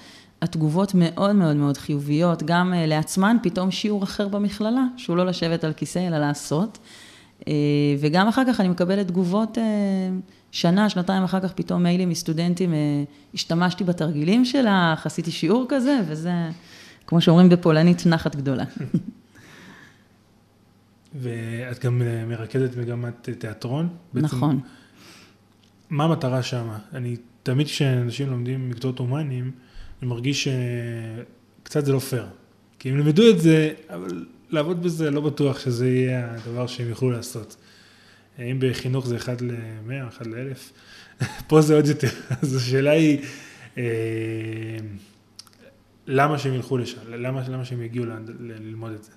התגובות 0.43 0.93
מאוד 0.95 1.37
מאוד 1.37 1.57
מאוד 1.57 1.77
חיוביות, 1.77 2.43
גם 2.43 2.75
לעצמן, 2.77 3.37
פתאום 3.43 3.71
שיעור 3.71 4.05
אחר 4.05 4.29
במכללה, 4.29 4.85
שהוא 4.97 5.17
לא 5.17 5.27
לשבת 5.27 5.65
על 5.65 5.73
כיסא, 5.73 5.99
אלא 6.09 6.19
לעשות. 6.19 6.79
וגם 7.99 8.29
אחר 8.29 8.43
כך 8.49 8.61
אני 8.61 8.69
מקבלת 8.69 9.07
תגובות 9.07 9.59
שנה, 10.53 10.91
שנתיים 10.91 11.25
אחר 11.25 11.41
כך 11.41 11.53
פתאום 11.53 11.83
מיילים 11.83 12.09
מסטודנטים, 12.09 12.75
אה, 12.75 12.79
השתמשתי 13.35 13.85
בתרגילים 13.85 14.45
שלך, 14.45 15.07
עשיתי 15.07 15.31
שיעור 15.31 15.67
כזה, 15.69 15.99
וזה, 16.09 16.33
כמו 17.07 17.21
שאומרים 17.21 17.49
בפולנית, 17.49 18.07
נחת 18.07 18.37
גדולה. 18.37 18.65
ואת 21.23 21.85
גם 21.85 22.03
אה, 22.03 22.25
מרכזת 22.27 22.77
מגמת 22.77 23.29
תיאטרון. 23.39 23.89
בעצם, 24.13 24.27
נכון. 24.27 24.61
מה 25.91 26.05
המטרה 26.05 26.43
שם? 26.43 26.69
אני, 26.95 27.17
תמיד 27.43 27.67
כשאנשים 27.67 28.31
לומדים 28.31 28.71
מקצועות 28.71 28.99
הומניים, 28.99 29.51
אני 30.03 30.09
מרגיש 30.09 30.49
שקצת 31.63 31.85
זה 31.85 31.93
לא 31.93 31.99
פייר. 31.99 32.27
כי 32.79 32.91
הם 32.91 32.99
למדו 32.99 33.31
את 33.31 33.41
זה, 33.41 33.73
אבל 33.89 34.27
לעבוד 34.51 34.83
בזה 34.83 35.11
לא 35.11 35.21
בטוח 35.21 35.59
שזה 35.59 35.89
יהיה 35.89 36.35
הדבר 36.35 36.67
שהם 36.67 36.89
יוכלו 36.89 37.11
לעשות. 37.11 37.57
אם 38.39 38.59
בחינוך 38.61 39.07
זה 39.07 39.17
1 39.17 39.43
ל-100, 39.43 40.09
1 40.09 40.27
ל-1000, 40.27 41.25
פה 41.49 41.61
זה 41.61 41.75
עוד 41.75 41.87
יותר. 41.87 42.09
אז 42.43 42.57
השאלה 42.57 42.91
היא, 42.91 43.19
אה, 43.79 43.83
למה 46.07 46.39
שהם 46.39 46.55
ילכו 46.55 46.79
לשם? 46.79 46.99
למה, 47.09 47.49
למה 47.49 47.65
שהם 47.65 47.83
יגיעו 47.83 48.05
ללמוד 48.41 48.93
את 48.93 49.05
זה? 49.05 49.11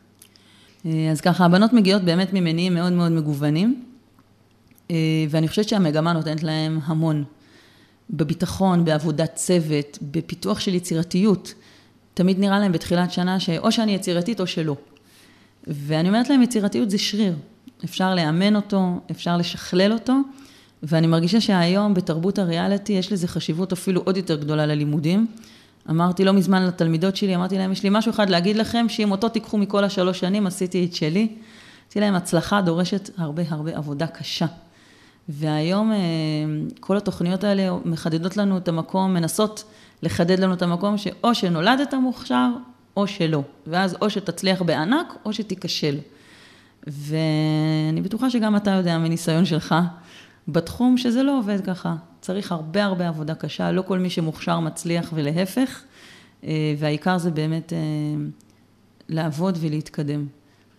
אה, 0.86 1.12
אז 1.12 1.22
ככה, 1.22 1.46
הבנות 1.46 1.74
מגיעות 1.74 2.02
באמת 2.02 2.34
ממניעים 2.34 2.74
מאוד 2.74 2.94
מאוד 2.94 3.12
מגוונים, 3.12 3.84
אה, 4.92 4.96
ואני 5.30 5.48
חושבת 5.48 5.70
שהמגמה 5.70 6.14
נותנת 6.14 6.44
להם 6.44 6.80
המון. 6.84 7.24
בביטחון, 8.10 8.86
בעבודת 8.86 9.36
צוות, 9.36 9.98
בפיתוח 10.02 10.60
של 10.60 10.76
יצירתיות. 10.76 11.54
תמיד 12.14 12.40
נראה 12.40 12.60
להם 12.60 12.72
בתחילת 12.72 13.12
שנה 13.12 13.40
שאו 13.40 13.72
שאני 13.72 13.96
יצירתית 13.96 14.40
או 14.40 14.48
שלא. 14.48 14.76
ואני 15.68 16.08
אומרת 16.10 16.30
להם, 16.30 16.42
יצירתיות 16.42 16.90
זה 16.90 16.98
שריר. 16.98 17.36
אפשר 17.86 18.16
לאמן 18.16 18.56
אותו, 18.56 19.00
אפשר 19.12 19.38
לשכלל 19.38 19.94
אותו, 19.94 20.14
ואני 20.84 21.08
מרגישה 21.08 21.42
שהיום 21.42 21.94
בתרבות 21.94 22.40
הריאליטי 22.40 22.94
יש 22.94 23.12
לזה 23.12 23.28
חשיבות 23.28 23.72
אפילו 23.72 24.02
עוד 24.06 24.18
יותר 24.18 24.36
גדולה 24.36 24.66
ללימודים. 24.66 25.28
אמרתי 25.90 26.26
לא 26.26 26.34
מזמן 26.34 26.64
לתלמידות 26.64 27.16
שלי, 27.16 27.36
אמרתי 27.36 27.58
להם, 27.58 27.72
יש 27.72 27.84
לי 27.84 27.90
משהו 27.92 28.10
אחד 28.10 28.30
להגיד 28.30 28.56
לכם, 28.56 28.86
שאם 28.90 29.12
אותו 29.12 29.30
תיקחו 29.30 29.58
מכל 29.58 29.84
השלוש 29.84 30.20
שנים, 30.20 30.48
עשיתי 30.48 30.86
את 30.86 30.94
שלי. 30.94 31.28
אמרתי 31.84 32.00
להם, 32.00 32.16
הצלחה 32.16 32.62
דורשת 32.62 33.10
הרבה 33.18 33.44
הרבה 33.50 33.78
עבודה 33.78 34.08
קשה. 34.08 34.46
והיום 35.30 35.92
אה, 35.92 35.98
כל 36.80 36.98
התוכניות 36.98 37.44
האלה 37.44 37.70
מחדדות 37.86 38.38
לנו 38.38 38.58
את 38.58 38.68
המקום, 38.68 39.14
מנסות 39.14 39.64
לחדד 40.04 40.40
לנו 40.40 40.54
את 40.54 40.62
המקום 40.62 40.98
שאו 40.98 41.36
שנולדת 41.36 41.94
מוכשר 41.94 42.50
או 42.98 43.08
שלא. 43.08 43.42
ואז 43.68 43.96
או 44.02 44.10
שתצליח 44.10 44.62
בענק 44.62 45.14
או 45.26 45.34
שתיכשל. 45.34 45.98
ואני 46.88 48.02
בטוחה 48.02 48.30
שגם 48.30 48.56
אתה 48.56 48.72
יודע 48.72 48.98
מניסיון 48.98 49.46
שלך 49.46 49.76
בתחום 50.48 50.98
שזה 50.98 51.24
לא 51.24 51.40
עובד 51.40 51.62
ככה. 51.66 51.96
צריך 52.22 52.52
הרבה 52.52 52.86
הרבה 52.86 53.08
עבודה 53.08 53.36
קשה, 53.36 53.72
לא 53.72 53.82
כל 53.82 54.00
מי 54.00 54.10
שמוכשר 54.10 54.60
מצליח 54.60 55.12
ולהפך, 55.14 55.82
אה, 56.44 56.74
והעיקר 56.78 57.18
זה 57.18 57.32
באמת 57.32 57.74
אה, 57.74 57.78
לעבוד 59.10 59.58
ולהתקדם. 59.62 60.26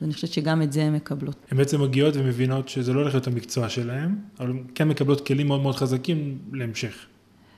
ואני 0.01 0.13
חושבת 0.13 0.33
שגם 0.33 0.63
את 0.63 0.73
זה 0.73 0.83
הן 0.83 0.95
מקבלות. 0.95 1.37
הן 1.51 1.59
בעצם 1.59 1.83
מגיעות 1.83 2.17
ומבינות 2.17 2.69
שזה 2.69 2.93
לא 2.93 3.01
הולך 3.01 3.15
להיות 3.15 3.27
המקצוע 3.27 3.69
שלהן, 3.69 4.17
אבל 4.41 4.51
הן 4.51 4.63
כן 4.75 4.89
מקבלות 4.89 5.27
כלים 5.27 5.47
מאוד 5.47 5.61
מאוד 5.61 5.75
חזקים 5.75 6.39
להמשך. 6.53 7.07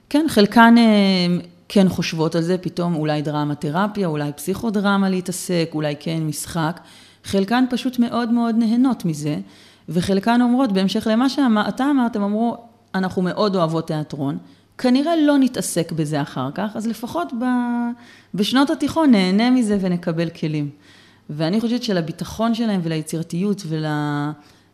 כן, 0.09 0.27
חלקן 0.29 0.75
אה, 0.79 1.45
כן 1.69 1.89
חושבות 1.89 2.35
על 2.35 2.43
זה, 2.43 2.59
פתאום 2.59 2.95
אולי 2.95 3.23
דרמה 3.23 3.55
תרפיה, 3.55 4.07
אולי 4.07 4.33
פסיכודרמה 4.33 5.11
להתעסק, 5.11 5.71
אולי 5.75 5.95
כן 6.01 6.23
משחק. 6.23 6.81
חלקן 7.25 7.65
פשוט 7.71 7.99
מאוד 7.99 8.33
מאוד 8.33 8.55
נהנות 8.59 9.05
מזה, 9.05 9.37
וחלקן 9.89 10.41
אומרות, 10.43 10.73
בהמשך 10.73 11.07
למה 11.11 11.29
שאתה 11.29 11.91
אמרת, 11.91 12.17
הם 12.17 12.23
אמרו, 12.23 12.57
אנחנו 12.95 13.23
מאוד 13.23 13.57
אוהבות 13.57 13.87
תיאטרון, 13.87 14.39
כנראה 14.79 15.17
לא 15.17 15.39
נתעסק 15.39 15.93
בזה 15.93 16.23
אחר 16.23 16.51
כך, 16.55 16.77
אז 16.77 16.87
לפחות 16.87 17.33
ב... 17.41 17.45
בשנות 18.35 18.71
התיכון 18.71 19.11
נהנה 19.11 19.51
מזה 19.51 19.79
ונקבל 19.81 20.31
כלים. 20.31 20.71
ואני 21.31 21.61
חושבת 21.61 21.83
שלביטחון 21.83 22.55
שלהם 22.55 22.81
וליצירתיות 22.85 23.63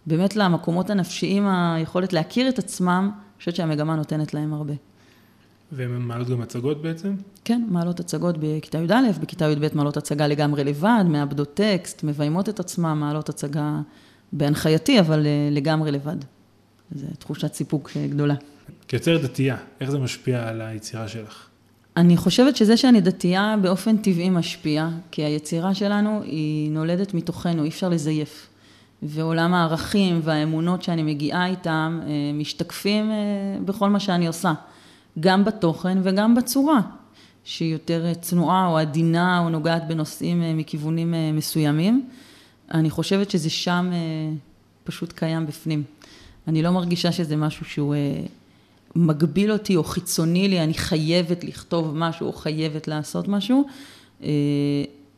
ובאמת 0.06 0.36
למקומות 0.36 0.90
הנפשיים, 0.90 1.48
היכולת 1.48 2.12
להכיר 2.12 2.48
את 2.48 2.58
עצמם, 2.58 3.10
אני 3.12 3.38
חושבת 3.38 3.56
שהמגמה 3.56 3.96
נותנת 3.96 4.34
להם 4.34 4.54
הרבה. 4.54 4.74
והן 5.72 5.90
מעלות 5.90 6.28
גם 6.28 6.40
הצגות 6.40 6.82
בעצם? 6.82 7.14
כן, 7.44 7.62
מעלות 7.68 8.00
הצגות 8.00 8.36
בכיתה 8.40 8.78
י"א, 8.78 8.94
בכיתה 9.20 9.50
י"ב 9.50 9.68
מעלות 9.74 9.96
הצגה 9.96 10.26
לגמרי 10.26 10.64
לבד, 10.64 11.04
מאבדות 11.08 11.54
טקסט, 11.54 12.04
מביימות 12.04 12.48
את 12.48 12.60
עצמם, 12.60 13.00
מעלות 13.00 13.28
הצגה 13.28 13.80
בהנחייתי, 14.32 15.00
אבל 15.00 15.26
אה, 15.26 15.48
לגמרי 15.50 15.92
לבד. 15.92 16.16
זו 16.94 17.06
תחושת 17.18 17.54
סיפוק 17.54 17.90
אה, 17.96 18.06
גדולה. 18.06 18.34
כיוצרת 18.88 19.22
דתייה, 19.22 19.56
איך 19.80 19.90
זה 19.90 19.98
משפיע 19.98 20.48
על 20.48 20.60
היצירה 20.60 21.08
שלך? 21.08 21.46
אני 21.96 22.16
חושבת 22.16 22.56
שזה 22.56 22.76
שאני 22.76 23.00
דתייה 23.00 23.54
באופן 23.62 23.96
טבעי 23.96 24.30
משפיע, 24.30 24.88
כי 25.10 25.22
היצירה 25.22 25.74
שלנו 25.74 26.22
היא 26.22 26.70
נולדת 26.70 27.14
מתוכנו, 27.14 27.64
אי 27.64 27.68
אפשר 27.68 27.88
לזייף. 27.88 28.46
ועולם 29.02 29.54
הערכים 29.54 30.20
והאמונות 30.22 30.82
שאני 30.82 31.02
מגיעה 31.02 31.46
איתם 31.46 32.00
אה, 32.02 32.08
משתקפים 32.34 33.10
בכל 33.64 33.90
מה 33.90 34.00
שאני 34.00 34.26
עושה. 34.26 34.52
גם 35.20 35.44
בתוכן 35.44 35.98
וגם 36.02 36.34
בצורה, 36.34 36.80
שהיא 37.44 37.72
יותר 37.72 38.14
צנועה 38.20 38.66
או 38.66 38.78
עדינה 38.78 39.40
או 39.40 39.48
נוגעת 39.48 39.88
בנושאים 39.88 40.42
אה, 40.42 40.54
מכיוונים 40.54 41.14
אה, 41.14 41.32
מסוימים. 41.32 42.08
אני 42.74 42.90
חושבת 42.90 43.30
שזה 43.30 43.50
שם 43.50 43.90
אה, 43.92 43.98
פשוט 44.84 45.12
קיים 45.12 45.46
בפנים. 45.46 45.82
אני 46.48 46.62
לא 46.62 46.70
מרגישה 46.70 47.12
שזה 47.12 47.36
משהו 47.36 47.64
שהוא 47.64 47.94
מגביל 48.96 49.52
אותי 49.52 49.76
או 49.76 49.84
חיצוני 49.84 50.48
לי, 50.48 50.60
אני 50.64 50.74
חייבת 50.74 51.44
לכתוב 51.44 51.96
משהו 51.96 52.26
או 52.26 52.32
חייבת 52.32 52.88
לעשות 52.88 53.28
משהו, 53.28 53.64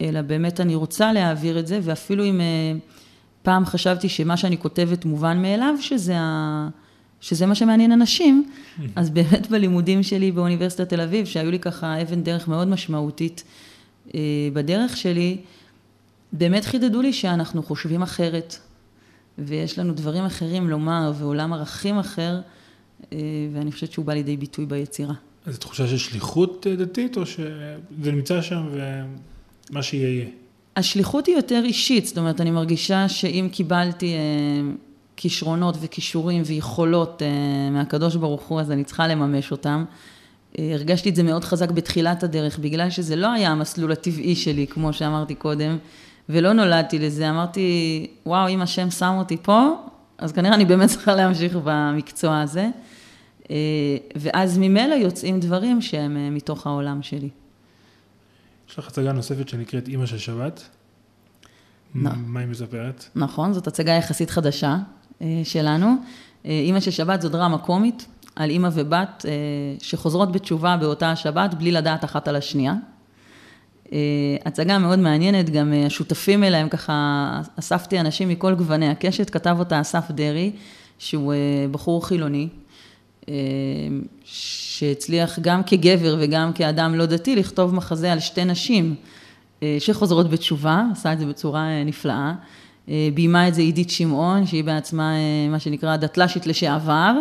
אלא 0.01 0.23
באמת 0.27 0.61
אני 0.61 0.75
רוצה 0.75 1.13
להעביר 1.13 1.59
את 1.59 1.67
זה, 1.67 1.81
ואפילו 1.83 2.25
אם 2.25 2.41
פעם 3.43 3.67
חשבתי 3.67 4.09
שמה 4.09 4.37
שאני 4.37 4.59
כותבת 4.59 5.05
מובן 5.05 5.43
מאליו, 5.43 5.75
שזה 5.81 6.15
ה... 6.19 6.69
שזה 7.23 7.47
מה 7.47 7.55
שמעניין 7.55 7.93
אנשים, 7.93 8.51
אז 8.97 9.11
באמת 9.11 9.51
בלימודים 9.51 10.03
שלי 10.03 10.33
באוניברסיטת 10.33 10.89
תל 10.89 11.01
אביב, 11.01 11.27
שהיו 11.27 11.51
לי 11.51 11.59
ככה 11.59 12.03
אבן 12.03 12.23
דרך 12.23 12.49
מאוד 12.49 12.69
משמעותית 12.69 13.45
אה, 14.15 14.21
בדרך 14.53 14.97
שלי, 14.97 15.37
באמת 16.33 16.65
חידדו 16.65 17.03
לי 17.03 17.13
שאנחנו 17.13 17.63
חושבים 17.63 18.03
אחרת, 18.03 18.57
ויש 19.39 19.79
לנו 19.79 19.95
דברים 19.95 20.25
אחרים 20.25 20.71
לומר, 20.71 21.13
ועולם 21.19 21.53
ערכים 21.53 21.99
אחר, 21.99 22.41
אה, 23.13 23.19
ואני 23.53 23.73
חושבת 23.73 23.93
שהוא 23.93 24.05
בא 24.05 24.13
לידי 24.13 24.37
ביטוי 24.37 24.67
ביצירה. 24.67 25.15
אז 25.47 25.55
זו 25.55 25.61
תחושה 25.61 25.87
של 25.87 25.99
שליחות 25.99 26.67
אה, 26.71 26.77
דתית, 26.77 27.17
או 27.17 27.27
שזה 27.27 28.13
נמצא 28.13 28.43
שם 28.43 28.69
ומה 28.73 29.83
שיהיה 29.83 30.09
יהיה? 30.09 30.27
השליחות 30.77 31.27
היא 31.27 31.37
יותר 31.37 31.63
אישית, 31.65 32.07
זאת 32.07 32.19
אומרת, 32.19 32.41
אני 32.41 32.51
מרגישה 32.51 33.09
שאם 33.09 33.49
קיבלתי... 33.53 34.15
כישרונות 35.17 35.77
וכישורים 35.81 36.43
ויכולות 36.47 37.23
אה, 37.23 37.71
מהקדוש 37.71 38.17
ברוך 38.17 38.43
הוא, 38.43 38.61
אז 38.61 38.71
אני 38.71 38.85
צריכה 38.85 39.09
לממש 39.09 39.51
אותם. 39.51 39.85
אה, 40.59 40.71
הרגשתי 40.75 41.09
את 41.09 41.17
זה 41.17 41.23
מאוד 41.23 41.45
חזק 41.45 41.71
בתחילת 41.71 42.23
הדרך, 42.23 42.59
בגלל 42.59 42.91
שזה 42.91 43.17
לא 43.17 43.33
היה 43.33 43.51
המסלול 43.51 43.93
הטבעי 43.93 44.35
שלי, 44.35 44.67
כמו 44.67 44.93
שאמרתי 44.93 45.35
קודם, 45.35 45.79
ולא 46.29 46.53
נולדתי 46.53 46.99
לזה. 46.99 47.31
אמרתי, 47.31 48.07
וואו, 48.27 48.49
אם 48.49 48.63
השם 48.63 48.91
שם 48.91 49.15
אותי 49.19 49.37
פה, 49.43 49.69
אז 50.19 50.33
כנראה 50.33 50.55
אני 50.55 50.65
באמת 50.65 50.89
צריכה 50.89 51.15
להמשיך 51.15 51.57
במקצוע 51.65 52.41
הזה. 52.41 52.69
אה, 53.51 53.57
ואז 54.17 54.59
ממילא 54.59 54.95
יוצאים 54.95 55.41
דברים 55.41 55.81
שהם 55.81 56.35
מתוך 56.35 56.67
העולם 56.67 57.03
שלי. 57.03 57.29
יש 58.69 58.79
לך 58.79 58.89
הצגה 58.89 59.13
נוספת 59.13 59.49
שנקראת 59.49 59.89
אימא 59.89 60.07
של 60.07 60.19
שבת. 60.19 60.63
מה 61.95 62.41
היא 62.41 62.49
מספרת? 62.49 63.05
נכון, 63.15 63.53
זאת 63.53 63.67
הצגה 63.67 63.93
יחסית 63.93 64.31
חדשה. 64.31 64.77
אה, 65.23 65.41
שלנו. 65.45 65.95
אה, 66.47 66.51
אימא 66.51 66.81
של 66.81 66.91
שבת 66.91 67.23
זו 67.23 67.29
דרמה 67.29 67.59
קומית 67.59 68.07
על 68.37 68.51
אימא 68.51 68.69
ובת 68.73 69.25
אה, 69.29 69.33
שחוזרות 69.79 70.33
בתשובה 70.33 70.77
באותה 70.77 71.11
השבת 71.11 71.55
בלי 71.55 71.73
לדעת 71.73 72.05
אחת 72.05 72.29
על 72.29 72.37
השנייה. 72.37 72.75
הצגה 74.45 74.79
מאוד 74.79 74.99
מעניינת, 74.99 75.51
גם 75.51 75.73
השותפים 75.87 76.45
אליהם 76.45 76.69
ככה, 76.69 77.41
אספתי 77.59 78.01
אנשים 78.01 78.29
מכל 78.29 78.55
גווני 78.55 78.89
הקשת, 78.89 79.31
כתב 79.31 79.57
אותה 79.59 79.81
אסף 79.81 80.11
דרעי, 80.11 80.53
שהוא 80.99 81.35
בחור 81.71 82.07
חילוני, 82.07 82.49
שהצליח 84.25 85.39
גם 85.39 85.63
כגבר 85.63 86.17
וגם 86.21 86.53
כאדם 86.53 86.95
לא 86.95 87.07
דתי 87.07 87.37
לכתוב 87.37 87.75
מחזה 87.75 88.13
על 88.13 88.21
שתי 88.21 88.45
נשים 88.45 88.95
שחוזרות 89.79 90.31
בתשובה, 90.31 90.85
עשה 90.93 91.13
את 91.13 91.19
זה 91.19 91.27
בצורה 91.27 91.85
נפלאה. 91.85 92.35
אה, 92.89 93.09
ביימה 93.15 93.49
את 93.49 93.55
זה 93.55 93.61
עידית 93.61 93.91
שמעון, 93.91 94.47
שהיא 94.47 94.65
בעצמה 94.65 95.15
אה, 95.15 95.49
מה 95.51 95.59
שנקרא 95.59 95.97
דתל"שית 95.97 96.47
לשעבר, 96.47 97.19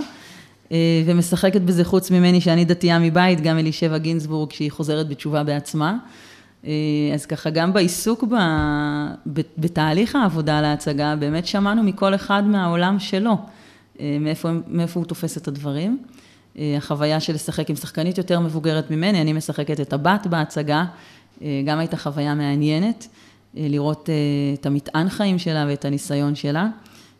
אה, 0.71 0.77
ומשחקת 1.05 1.61
בזה 1.61 1.83
חוץ 1.83 2.11
ממני 2.11 2.41
שאני 2.41 2.65
דתייה 2.65 2.99
מבית, 2.99 3.41
גם 3.41 3.57
אלישבע 3.57 3.97
גינזבורג 3.97 4.51
שהיא 4.51 4.71
חוזרת 4.71 5.09
בתשובה 5.09 5.43
בעצמה. 5.43 5.97
אז 7.13 7.25
ככה 7.25 7.49
גם 7.49 7.73
בעיסוק 7.73 8.23
ב, 8.23 8.35
בתהליך 9.57 10.15
העבודה 10.15 10.59
על 10.59 10.65
ההצגה, 10.65 11.15
באמת 11.15 11.47
שמענו 11.47 11.83
מכל 11.83 12.15
אחד 12.15 12.43
מהעולם 12.47 12.99
שלו. 12.99 13.37
מאיפה, 13.99 14.49
מאיפה 14.67 14.99
הוא 14.99 15.07
תופס 15.07 15.37
את 15.37 15.47
הדברים. 15.47 16.03
החוויה 16.55 17.19
של 17.19 17.33
לשחק 17.33 17.69
עם 17.69 17.75
שחקנית 17.75 18.17
יותר 18.17 18.39
מבוגרת 18.39 18.91
ממני, 18.91 19.21
אני 19.21 19.33
משחקת 19.33 19.79
את 19.79 19.93
הבת 19.93 20.27
בהצגה, 20.27 20.85
גם 21.41 21.79
הייתה 21.79 21.97
חוויה 21.97 22.35
מעניינת, 22.35 23.07
לראות 23.53 24.09
את 24.53 24.65
המטען 24.65 25.09
חיים 25.09 25.39
שלה 25.39 25.65
ואת 25.67 25.85
הניסיון 25.85 26.35
שלה. 26.35 26.67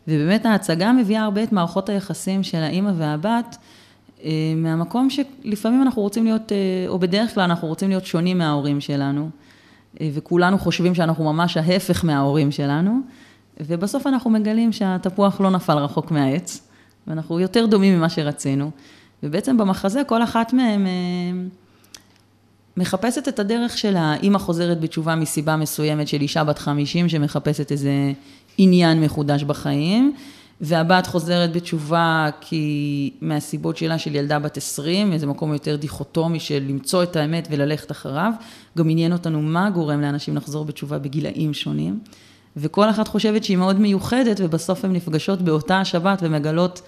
ובאמת 0.08 0.46
ההצגה 0.46 0.92
מביאה 0.92 1.22
הרבה 1.22 1.42
את 1.42 1.52
מערכות 1.52 1.88
היחסים 1.88 2.42
של 2.42 2.58
האימא 2.58 2.92
והבת, 2.96 3.56
אה, 4.24 4.30
מהמקום 4.56 5.10
שלפעמים 5.10 5.82
אנחנו 5.82 6.02
רוצים 6.02 6.24
להיות, 6.24 6.52
אה, 6.52 6.56
או 6.88 6.98
בדרך 6.98 7.34
כלל 7.34 7.44
אנחנו 7.44 7.68
רוצים 7.68 7.88
להיות 7.88 8.06
שונים 8.06 8.38
מההורים 8.38 8.80
שלנו, 8.80 9.30
אה, 10.00 10.10
וכולנו 10.14 10.58
חושבים 10.58 10.94
שאנחנו 10.94 11.32
ממש 11.32 11.56
ההפך 11.56 12.04
מההורים 12.04 12.50
שלנו, 12.50 13.00
ובסוף 13.60 14.06
אנחנו 14.06 14.30
מגלים 14.30 14.72
שהתפוח 14.72 15.40
לא 15.40 15.50
נפל 15.50 15.78
רחוק 15.78 16.10
מהעץ, 16.10 16.68
ואנחנו 17.06 17.40
יותר 17.40 17.66
דומים 17.66 17.98
ממה 17.98 18.08
שרצינו. 18.08 18.70
ובעצם 19.22 19.56
במחזה 19.56 20.04
כל 20.04 20.22
אחת 20.22 20.52
מהן 20.52 20.86
מחפשת 22.76 23.28
את 23.28 23.38
הדרך 23.38 23.78
שלה, 23.78 24.14
אימא 24.22 24.38
חוזרת 24.38 24.80
בתשובה 24.80 25.14
מסיבה 25.14 25.56
מסוימת 25.56 26.08
של 26.08 26.20
אישה 26.20 26.44
בת 26.44 26.58
50 26.58 27.08
שמחפשת 27.08 27.72
איזה 27.72 28.12
עניין 28.58 29.00
מחודש 29.00 29.42
בחיים, 29.42 30.14
והבת 30.60 31.06
חוזרת 31.06 31.52
בתשובה 31.52 32.28
כי 32.40 33.10
מהסיבות 33.20 33.76
שלה 33.76 33.98
של 33.98 34.14
ילדה 34.14 34.38
בת 34.38 34.56
20, 34.56 35.12
איזה 35.12 35.26
מקום 35.26 35.52
יותר 35.52 35.76
דיכוטומי 35.76 36.40
של 36.40 36.62
למצוא 36.68 37.02
את 37.02 37.16
האמת 37.16 37.48
וללכת 37.50 37.90
אחריו, 37.90 38.32
גם 38.78 38.90
עניין 38.90 39.12
אותנו 39.12 39.42
מה 39.42 39.70
גורם 39.70 40.00
לאנשים 40.00 40.36
לחזור 40.36 40.64
בתשובה 40.64 40.98
בגילאים 40.98 41.54
שונים, 41.54 42.00
וכל 42.56 42.90
אחת 42.90 43.08
חושבת 43.08 43.44
שהיא 43.44 43.56
מאוד 43.56 43.80
מיוחדת 43.80 44.40
ובסוף 44.40 44.84
הן 44.84 44.92
נפגשות 44.92 45.42
באותה 45.42 45.80
השבת 45.80 46.18
ומגלות 46.22 46.82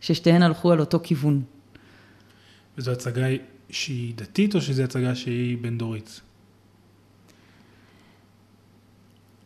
ששתיהן 0.00 0.42
הלכו 0.42 0.72
על 0.72 0.80
אותו 0.80 1.00
כיוון. 1.02 1.42
וזו 2.78 2.92
הצגה 2.92 3.26
שהיא 3.70 4.14
דתית 4.16 4.54
או 4.54 4.60
שזו 4.60 4.82
הצגה 4.82 5.14
שהיא 5.14 5.58
בין 5.60 5.78
דורית? 5.78 6.20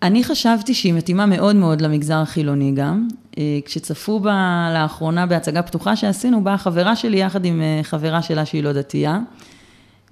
אני 0.05 0.25
חשבתי 0.25 0.75
שהיא 0.75 0.95
מתאימה 0.95 1.27
מאוד 1.27 1.57
מאוד 1.57 1.81
למגזר 1.81 2.17
החילוני 2.17 2.73
גם. 2.73 3.09
אה, 3.39 3.59
כשצפו 3.65 4.21
בה 4.21 4.71
לאחרונה 4.75 5.27
בהצגה 5.27 5.63
פתוחה 5.63 5.97
שעשינו, 5.97 6.45
באה 6.45 6.59
חברה 6.59 6.97
שלי 6.97 7.17
יחד 7.17 7.45
עם 7.45 7.63
אה, 7.63 7.81
חברה 7.83 8.23
שלה 8.23 8.47
שהיא 8.47 8.63
לא 8.63 8.73
דתייה, 8.73 9.19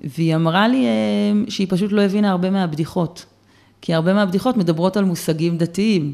והיא 0.05 0.35
אמרה 0.35 0.69
לי 0.69 0.87
אה, 0.87 1.51
שהיא 1.51 1.67
פשוט 1.71 1.93
לא 1.93 2.03
הבינה 2.03 2.31
הרבה 2.31 2.51
מהבדיחות. 2.51 3.27
כי 3.81 3.95
הרבה 3.95 4.15
מהבדיחות 4.15 4.57
מדברות 4.57 4.97
על 4.97 5.05
מושגים 5.05 5.59
דתיים, 5.59 6.13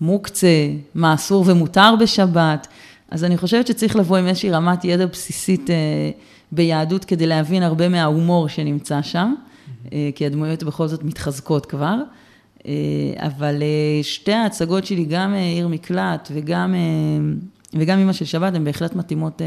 מוקצה, 0.00 0.68
מה 0.94 1.14
אסור 1.14 1.44
ומותר 1.46 1.94
בשבת. 2.00 2.66
אז 3.10 3.24
אני 3.24 3.36
חושבת 3.36 3.66
שצריך 3.66 3.96
לבוא 3.96 4.16
עם 4.16 4.26
איזושהי 4.26 4.50
רמת 4.50 4.84
ידע 4.84 5.06
בסיסית 5.06 5.70
ביהדות 6.52 7.04
כדי 7.04 7.26
להבין 7.26 7.62
הרבה 7.62 7.88
מההומור 7.88 8.48
שנמצא 8.48 9.02
שם, 9.02 9.34
כי 10.14 10.26
הדמויות 10.26 10.62
בכל 10.62 10.88
זאת 10.88 11.04
מתחזקות 11.04 11.66
כבר. 11.66 11.96
אה, 12.66 12.72
אבל 13.26 13.62
אה, 13.62 14.02
שתי 14.02 14.32
ההצגות 14.32 14.86
שלי, 14.86 15.04
גם 15.04 15.34
אה, 15.34 15.38
עיר 15.38 15.68
מקלט 15.68 16.28
וגם, 16.34 16.74
וגם 17.74 17.98
אמא 17.98 18.12
של 18.12 18.24
שבת, 18.24 18.54
הן 18.54 18.64
בהחלט 18.64 18.94
מתאימות 18.94 19.42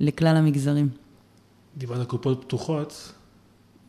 לכלל 0.00 0.36
המגזרים. 0.36 0.88
דיברת 1.76 1.98
על 1.98 2.04
קופות 2.04 2.44
פתוחות, 2.44 3.12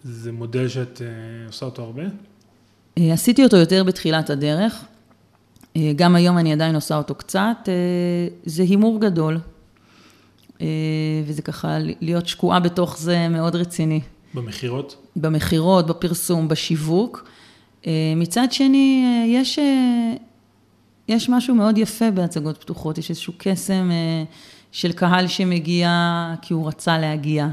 זה 0.04 0.32
מודל 0.32 0.68
שאת 0.68 1.02
עושה 1.48 1.66
אותו 1.66 1.84
הרבה? 1.84 2.04
עשיתי 2.96 3.44
אותו 3.44 3.58
יותר 3.58 3.84
בתחילת 3.84 4.30
הדרך. 4.30 4.86
גם 5.96 6.16
היום 6.16 6.38
אני 6.38 6.54
עדיין 6.54 6.76
עושה 6.76 6.98
אותו 6.98 7.16
קצת. 7.16 7.70
זה 8.46 8.64
הימור 8.64 9.02
גדול. 9.02 9.40
וזה 11.26 11.42
ככה, 11.42 11.78
להיות 12.02 12.28
שקועה 12.28 12.60
בתוך 12.60 12.98
זה 12.98 13.28
מאוד 13.30 13.56
רציני. 13.56 14.02
במכירות? 14.34 14.96
במכירות, 15.16 15.88
בפרסום, 15.88 16.48
בשיווק. 16.48 17.30
אה, 17.88 18.14
מצד 18.16 18.52
שני, 18.52 19.04
אה, 19.06 19.28
יש, 19.28 19.60
אה, 19.60 20.14
יש 21.08 21.30
משהו 21.30 21.56
מאוד 21.56 21.78
יפה 21.78 22.12
בהצגות 22.12 22.58
פתוחות, 22.58 22.98
יש 22.98 23.10
איזשהו 23.10 23.34
קסם 23.38 23.90
של 24.72 24.92
קהל 24.92 25.28
שמגיע 25.28 25.90
כי 26.42 26.54
הוא 26.54 26.68
רצה 26.68 26.98
להגיע, 26.98 27.48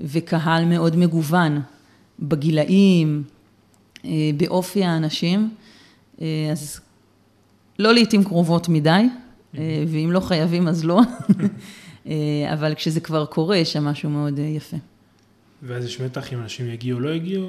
וקהל 0.00 0.64
מאוד 0.64 0.96
מגוון, 0.96 1.60
בגילאים, 2.20 3.22
באופי 4.36 4.84
האנשים, 4.84 5.50
אז 6.52 6.80
לא 7.78 7.94
לעיתים 7.94 8.24
קרובות 8.24 8.68
מדי, 8.68 9.08
ואם 9.88 10.10
לא 10.12 10.20
חייבים 10.20 10.68
אז 10.68 10.84
לא, 10.84 11.00
אבל 12.52 12.74
כשזה 12.74 13.00
כבר 13.00 13.26
קורה, 13.26 13.56
יש 13.56 13.72
שם 13.72 13.84
משהו 13.84 14.10
מאוד 14.10 14.38
יפה. 14.38 14.76
ואז 15.62 15.84
יש 15.84 16.00
מתח 16.00 16.32
אם 16.32 16.38
אנשים 16.38 16.70
יגיעו 16.70 16.98
או 16.98 17.04
לא 17.04 17.10
יגיעו? 17.10 17.48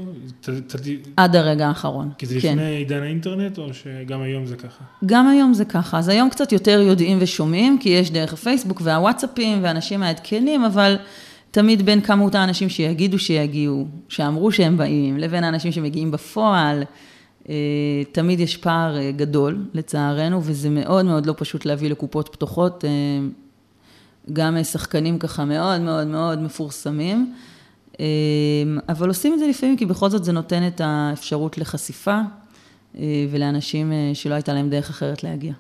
עד 1.18 1.36
הרגע 1.36 1.68
האחרון, 1.68 2.10
כי 2.18 2.26
זה 2.26 2.42
כן. 2.42 2.54
לפני 2.54 2.76
עידן 2.76 3.04
האינטרנט, 3.04 3.58
או 3.58 3.74
שגם 3.74 4.22
היום 4.22 4.46
זה 4.46 4.56
ככה? 4.56 4.84
גם 5.06 5.28
היום 5.28 5.54
זה 5.54 5.66
ככה. 5.66 6.00
אז 6.00 6.08
היום 6.08 6.30
קצת 6.30 6.52
יותר 6.52 6.82
יודעים 6.82 7.18
ושומעים, 7.22 7.78
כי 7.80 7.90
יש 7.90 8.12
דרך 8.12 8.34
הפייסבוק 8.34 8.82
והוואטסאפים, 8.84 9.60
ואנשים 9.64 10.00
מעדכנים, 10.00 10.64
אבל 10.64 10.96
תמיד 11.52 11.86
בין 11.86 12.02
כמות 12.02 12.36
האנשים 12.36 12.70
שיגידו 12.70 13.20
שיגיעו, 13.20 13.88
שאמרו 14.10 14.52
שהם 14.52 14.78
באים, 14.78 15.18
לבין 15.18 15.44
האנשים 15.44 15.72
שמגיעים 15.72 16.12
בפועל, 16.12 16.84
אה, 17.50 17.56
תמיד 18.12 18.40
יש 18.40 18.58
פער 18.58 18.98
אה, 18.98 19.12
גדול, 19.12 19.66
לצערנו, 19.74 20.44
וזה 20.44 20.70
מאוד 20.70 21.06
מאוד 21.06 21.26
לא 21.26 21.34
פשוט 21.38 21.66
להביא 21.66 21.90
לקופות 21.90 22.30
פתוחות. 22.32 22.84
אה, 24.28 24.34
גם 24.34 24.64
שחקנים 24.64 25.20
ככה 25.20 25.46
מאוד 25.46 25.82
מאוד 25.82 26.08
מאוד 26.08 26.42
מפורסמים. 26.42 27.34
אמ, 28.00 28.80
אבל 28.90 29.08
עושים 29.08 29.34
את 29.34 29.40
זה 29.40 29.48
לפעמים 29.48 29.78
כי 29.78 29.86
בכל 29.86 30.10
זאת 30.10 30.24
זה 30.24 30.32
נותן 30.32 30.68
את 30.68 30.82
האפשרות 30.84 31.58
לחשיפה 31.58 32.20
אה, 32.98 33.26
ולאנשים 33.32 33.92
אה, 33.92 34.12
שלא 34.14 34.34
הייתה 34.34 34.54
להם 34.54 34.70
דרך 34.70 34.90
אחרת 34.90 35.24
להגיע. 35.24 35.54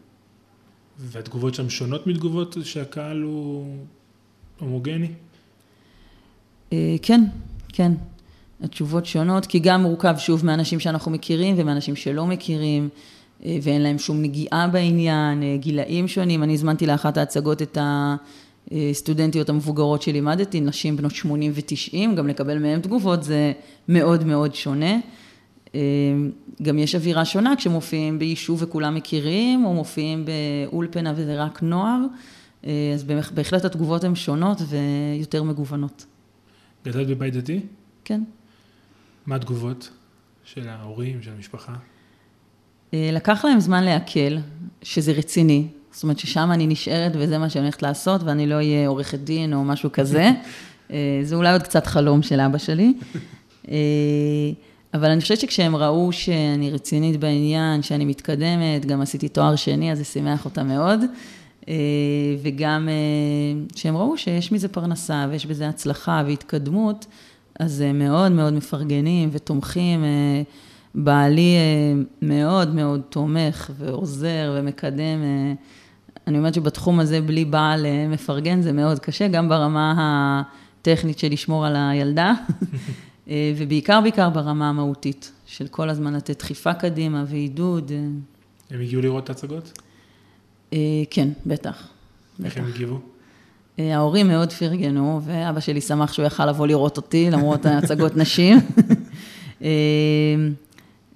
והתגובות 0.99 1.55
שם 1.55 1.69
שונות 1.69 2.07
מתגובות 2.07 2.57
שהקהל 2.63 3.21
הוא 3.21 3.65
הומוגני? 4.59 5.11
אה, 6.73 6.95
כן, 7.01 7.23
כן. 7.67 7.91
התשובות 8.63 9.05
שונות, 9.05 9.45
כי 9.45 9.59
גם 9.59 9.81
מורכב 9.81 10.15
שוב 10.17 10.45
מאנשים 10.45 10.79
שאנחנו 10.79 11.11
מכירים 11.11 11.55
ומאנשים 11.57 11.95
שלא 11.95 12.25
מכירים, 12.25 12.89
ואין 13.61 13.81
להם 13.81 13.99
שום 13.99 14.21
נגיעה 14.21 14.67
בעניין, 14.67 15.57
גילאים 15.57 16.07
שונים. 16.07 16.43
אני 16.43 16.53
הזמנתי 16.53 16.87
לאחת 16.87 17.17
ההצגות 17.17 17.61
את 17.61 17.77
ה... 17.77 18.15
סטודנטיות 18.93 19.49
המבוגרות 19.49 20.01
שלימדתי, 20.01 20.61
נשים 20.61 20.97
בנות 20.97 21.15
80 21.15 21.51
ו-90, 21.55 22.15
גם 22.15 22.27
לקבל 22.27 22.59
מהן 22.59 22.81
תגובות 22.81 23.23
זה 23.23 23.51
מאוד 23.87 24.23
מאוד 24.23 24.55
שונה. 24.55 24.97
אה, 25.75 25.79
גם 26.61 26.79
יש 26.79 26.95
אווירה 26.95 27.25
שונה 27.25 27.55
כשמופיעים 27.55 28.19
ביישוב 28.19 28.63
וכולם 28.63 28.95
מכירים, 28.95 29.65
או 29.65 29.73
מופיעים 29.73 30.25
באולפנה 30.25 31.13
וזה 31.15 31.43
רק 31.43 31.63
נוער, 31.63 31.99
אה, 32.65 32.91
אז 32.93 33.03
בהחלט 33.33 33.65
התגובות 33.65 34.03
הן 34.03 34.15
שונות 34.15 34.57
ויותר 34.69 35.43
מגוונות. 35.43 36.05
גדלת 36.85 37.07
בבית 37.07 37.33
דתי? 37.33 37.59
כן. 38.05 38.23
מה 39.25 39.35
התגובות 39.35 39.89
של 40.43 40.67
ההורים, 40.67 41.21
של 41.21 41.31
המשפחה? 41.31 41.73
אה, 42.93 43.09
לקח 43.13 43.45
להם 43.45 43.59
זמן 43.59 43.83
לעכל, 43.83 44.37
שזה 44.81 45.11
רציני, 45.11 45.67
זאת 45.91 46.03
אומרת 46.03 46.19
ששם 46.19 46.49
אני 46.51 46.67
נשארת 46.67 47.11
וזה 47.15 47.37
מה 47.37 47.49
שאני 47.49 47.63
הולכת 47.63 47.81
לעשות, 47.81 48.23
ואני 48.23 48.47
לא 48.47 48.55
אהיה 48.55 48.87
עורכת 48.87 49.19
דין 49.19 49.53
או 49.53 49.63
משהו 49.63 49.91
כזה. 49.91 50.31
אה, 50.91 51.19
זה 51.23 51.35
אולי 51.35 51.51
עוד 51.51 51.63
קצת 51.63 51.87
חלום 51.87 52.21
של 52.21 52.39
אבא 52.39 52.57
שלי. 52.57 52.93
אה, 53.71 53.75
אבל 54.93 55.09
אני 55.11 55.21
חושבת 55.21 55.39
שכשהם 55.39 55.75
ראו 55.75 56.11
שאני 56.11 56.71
רצינית 56.71 57.19
בעניין, 57.19 57.81
שאני 57.81 58.05
מתקדמת, 58.05 58.85
גם 58.85 59.01
עשיתי 59.01 59.29
תואר 59.29 59.55
שני, 59.55 59.91
אז 59.91 59.97
זה 59.97 60.03
שימח 60.03 60.45
אותם 60.45 60.67
מאוד. 60.67 60.99
אה, 61.69 61.73
וגם 62.43 62.89
שהם 63.75 63.97
ראו 63.97 64.17
שיש 64.17 64.51
מזה 64.51 64.67
פרנסה 64.67 65.27
ויש 65.29 65.45
בזה 65.45 65.69
הצלחה 65.69 66.23
והתקדמות, 66.27 67.05
אז 67.59 67.81
הם 67.81 67.99
מאוד 67.99 68.31
מאוד 68.31 68.53
מפרגנים 68.53 69.29
ותומכים. 69.31 70.03
בעלי 70.95 71.55
מאוד 72.21 72.75
מאוד 72.75 73.01
תומך 73.09 73.71
ועוזר 73.77 74.55
ומקדם. 74.57 75.23
אני 76.27 76.37
אומרת 76.37 76.53
שבתחום 76.53 76.99
הזה 76.99 77.21
בלי 77.21 77.45
בעל 77.45 77.85
אה, 77.85 78.07
מפרגן 78.07 78.61
זה 78.61 78.71
מאוד 78.71 78.99
קשה, 78.99 79.27
גם 79.27 79.49
ברמה 79.49 79.93
הטכנית 80.81 81.19
של 81.19 81.31
לשמור 81.31 81.65
על 81.65 81.75
הילדה, 81.75 82.33
אה, 83.29 83.53
ובעיקר 83.57 84.01
בעיקר 84.01 84.29
ברמה 84.29 84.69
המהותית, 84.69 85.31
של 85.45 85.67
כל 85.67 85.89
הזמן 85.89 86.13
לתת 86.13 86.39
דחיפה 86.39 86.73
קדימה 86.73 87.23
ועידוד. 87.27 87.91
אה. 87.91 87.97
הם 88.71 88.81
הגיעו 88.81 89.01
לראות 89.01 89.23
את 89.23 89.29
ההצגות? 89.29 89.79
כן, 91.09 91.29
בטח. 91.45 91.87
איך 92.45 92.57
הם 92.57 92.65
הגיבו? 92.65 92.99
ההורים 93.77 94.27
מאוד 94.27 94.51
פרגנו, 94.51 95.21
ואבא 95.23 95.59
שלי 95.59 95.81
שמח 95.81 96.13
שהוא 96.13 96.25
יכל 96.25 96.45
לבוא 96.45 96.67
לראות 96.67 96.97
אותי, 96.97 97.31
למרות 97.31 97.65
הצגות 97.65 98.17
נשים. 98.21 98.57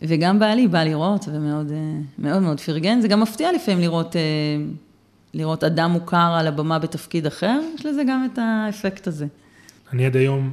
וגם 0.02 0.40
בעלי 0.40 0.68
בא 0.68 0.84
לראות, 0.84 1.26
ומאוד 1.34 1.72
מאוד, 2.18 2.42
מאוד 2.42 2.60
פרגן. 2.60 3.02
זה 3.02 3.08
גם 3.08 3.22
מפתיע 3.22 3.52
לפעמים 3.52 3.82
לראות 3.82 4.16
לראות 5.36 5.64
אדם 5.64 5.92
מוכר 5.92 6.36
על 6.40 6.48
הבמה 6.48 6.80
בתפקיד 6.80 7.26
אחר, 7.26 7.60
יש 7.76 7.86
לזה 7.86 8.04
גם 8.08 8.28
את 8.34 8.40
האפקט 8.42 9.08
הזה. 9.08 9.28
אני 9.94 10.06
עד 10.06 10.16
היום 10.16 10.52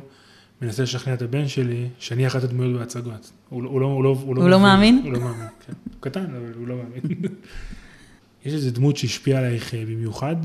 מנסה 0.63 0.83
לשכנע 0.83 1.15
את 1.15 1.23
הבן 1.23 1.49
שלי 1.49 1.89
שאני 1.99 2.27
אחת 2.27 2.45
הדמויות 2.45 2.79
בהצגות. 2.79 3.33
הוא, 3.49 3.63
לא- 3.63 3.69
הוא, 3.69 3.81
לא, 3.81 3.87
הוא, 3.87 4.05
לא, 4.05 4.09
הוא, 4.09 4.37
הוא 4.37 4.49
לא 4.49 4.61
מאמין? 4.61 5.01
הוא 5.05 5.13
לא 5.13 5.21
מאמין, 5.21 5.49
כן. 5.67 5.73
הוא 5.85 6.01
קטן, 6.01 6.25
אבל 6.25 6.53
הוא 6.57 6.69
לא 6.69 6.77
מאמין. 6.77 7.03
יש 8.45 8.53
איזו 8.53 8.71
דמות 8.71 8.97
שהשפיעה 8.97 9.39
עלייך 9.41 9.75
במיוחד 9.75 10.37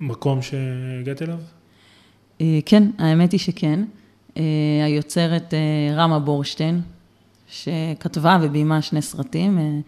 במקום 0.00 0.42
שהגעת 0.42 1.22
אליו? 1.22 1.38
אה, 2.40 2.58
כן, 2.66 2.90
האמת 2.98 3.32
היא 3.32 3.40
שכן. 3.40 3.84
אה, 4.36 4.42
היוצרת 4.84 5.54
אה, 5.54 5.94
רמה 5.96 6.18
בורשטיין, 6.18 6.80
שכתבה 7.48 8.38
וביימה 8.42 8.82
שני 8.82 9.02
סרטים, 9.02 9.82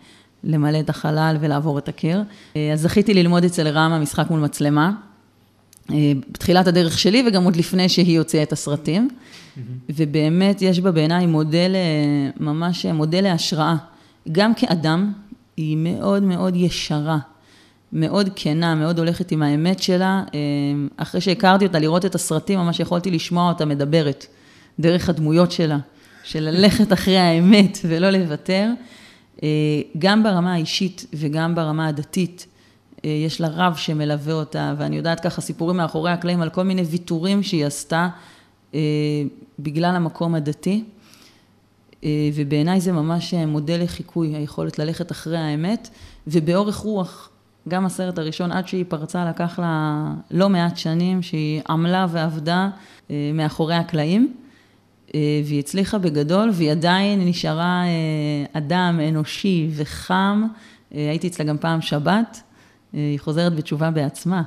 למלא 0.45 0.81
את 0.81 0.91
החלל 0.91 1.37
ולעבור 1.41 1.79
את 1.79 1.89
הקיר. 1.89 2.23
אה, 2.57 2.73
אז 2.73 2.81
זכיתי 2.81 3.15
ללמוד 3.15 3.45
אצל 3.45 3.69
רמה 3.69 3.99
משחק 3.99 4.31
מול 4.31 4.41
מצלמה, 4.41 4.93
אה, 5.91 6.13
בתחילת 6.31 6.67
הדרך 6.67 6.99
שלי 6.99 7.25
וגם 7.27 7.45
עוד 7.45 7.57
לפני 7.57 7.89
שהיא 7.89 8.19
הוציאה 8.19 8.43
את 8.43 8.53
הסרטים. 8.53 9.09
ובאמת 9.91 10.63
יש 10.63 10.81
בה 10.81 10.91
בעיניי 10.91 11.27
מודל, 11.27 11.73
אה, 11.75 12.31
ממש 12.41 12.87
מודל 12.87 13.21
להשראה. 13.21 13.77
גם 14.33 14.55
כאדם, 14.55 15.13
היא 15.57 15.77
מאוד 15.77 16.23
מאוד 16.23 16.57
ישרה, 16.57 17.19
מאוד 17.93 18.29
כנה, 18.37 18.75
מאוד 18.75 18.99
הולכת 18.99 19.33
עם 19.33 19.43
האמת 19.43 19.83
שלה. 19.83 20.23
אחרי 20.97 21.21
שהכרתי 21.21 21.67
אותה, 21.67 21.79
לראות 21.79 22.05
את 22.05 22.15
הסרטים, 22.15 22.59
ממש 22.59 22.81
יכולתי 22.81 23.11
לשמוע 23.11 23.49
אותה 23.49 23.65
מדברת, 23.65 24.27
דרך 24.81 25.09
הדמויות 25.09 25.53
שלה, 25.53 25.79
של 26.25 26.41
ללכת 26.41 26.93
אחרי 26.93 27.19
האמת 27.19 27.79
ולא 27.85 28.11
לוותר. 28.11 28.69
אה, 29.43 29.49
גם 29.99 30.23
ברמה 30.23 30.53
האישית 30.53 31.07
וגם 31.15 31.55
ברמה 31.55 31.89
הדתית. 31.89 32.47
אה, 33.05 33.11
יש 33.11 33.41
לה 33.41 33.49
רב 33.49 33.77
שמלווה 33.77 34.35
אותה, 34.35 34.75
ואני 34.79 34.97
יודעת 34.97 35.21
ככה 35.21 35.41
סיפורים 35.41 35.77
מאחורי 35.77 36.11
הקלעים 36.11 36.43
על 36.43 36.51
כל 36.51 36.63
מיני 36.63 36.83
ויתורים 36.83 37.43
שהיא 37.43 37.67
עשתה 37.67 38.09
אה, 38.75 38.81
בגלל 39.59 39.97
המקום 39.97 40.35
הדתי. 40.35 40.85
ובעיניי 42.35 42.81
זה 42.81 42.93
ממש 42.93 43.35
מודל 43.35 43.83
לחיקוי, 43.83 44.37
היכולת 44.37 44.79
ללכת 44.79 45.13
אחרי 45.13 45.39
האמת, 45.39 45.89
ובאורך 46.27 46.77
רוח, 46.77 47.31
גם 47.69 47.87
הסרט 47.87 48.19
הראשון, 48.19 48.53
עד 48.53 48.69
שהיא 48.69 48.85
פרצה, 48.89 49.25
לקח 49.31 49.59
לה 49.59 50.05
לא 50.31 50.49
מעט 50.49 50.77
שנים, 50.77 51.23
שהיא 51.23 51.61
עמלה 51.69 52.07
ועבדה 52.11 52.71
מאחורי 53.11 53.75
הקלעים, 53.75 54.35
והיא 55.15 55.59
הצליחה 55.59 55.99
בגדול, 55.99 56.51
והיא 56.53 56.71
עדיין 56.71 57.29
נשארה 57.29 57.85
אדם 58.53 59.01
אנושי 59.09 59.69
וחם. 59.71 60.47
הייתי 60.91 61.27
אצלה 61.27 61.45
גם 61.45 61.59
פעם 61.59 61.81
שבת, 61.81 62.43
היא 62.93 63.19
חוזרת 63.21 63.55
בתשובה 63.55 63.91
בעצמה, 63.91 64.43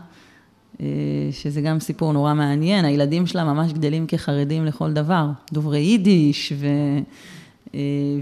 שזה 1.31 1.61
גם 1.61 1.79
סיפור 1.79 2.13
נורא 2.13 2.33
מעניין, 2.33 2.85
הילדים 2.85 3.27
שלה 3.27 3.43
ממש 3.43 3.73
גדלים 3.73 4.07
כחרדים 4.07 4.65
לכל 4.65 4.93
דבר, 4.93 5.27
דוברי 5.53 5.79
יידיש, 5.79 6.53
ו... 6.55 6.67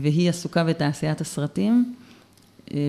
והיא 0.02 0.30
עסוקה 0.30 0.64
בתעשיית 0.64 1.22
הסרטים, 1.22 1.94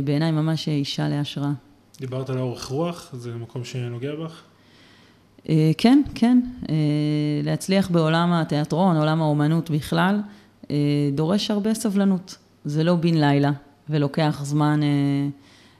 בעיניי 0.04 0.30
ממש 0.30 0.68
אישה 0.68 1.08
להשראה. 1.08 1.52
דיברת 2.00 2.30
על 2.30 2.38
אורך 2.38 2.66
רוח, 2.66 3.10
זה 3.12 3.34
מקום 3.34 3.64
שנוגע 3.64 4.14
בך? 4.14 4.42
כן, 5.78 6.02
כן. 6.14 6.40
להצליח 7.42 7.90
בעולם 7.90 8.32
התיאטרון, 8.32 8.96
עולם 8.96 9.22
האומנות 9.22 9.70
בכלל, 9.70 10.20
דורש 11.12 11.50
הרבה 11.50 11.74
סבלנות. 11.74 12.36
זה 12.64 12.84
לא 12.84 12.94
בן 12.94 13.14
לילה, 13.14 13.50
ולוקח 13.88 14.40
זמן 14.44 14.80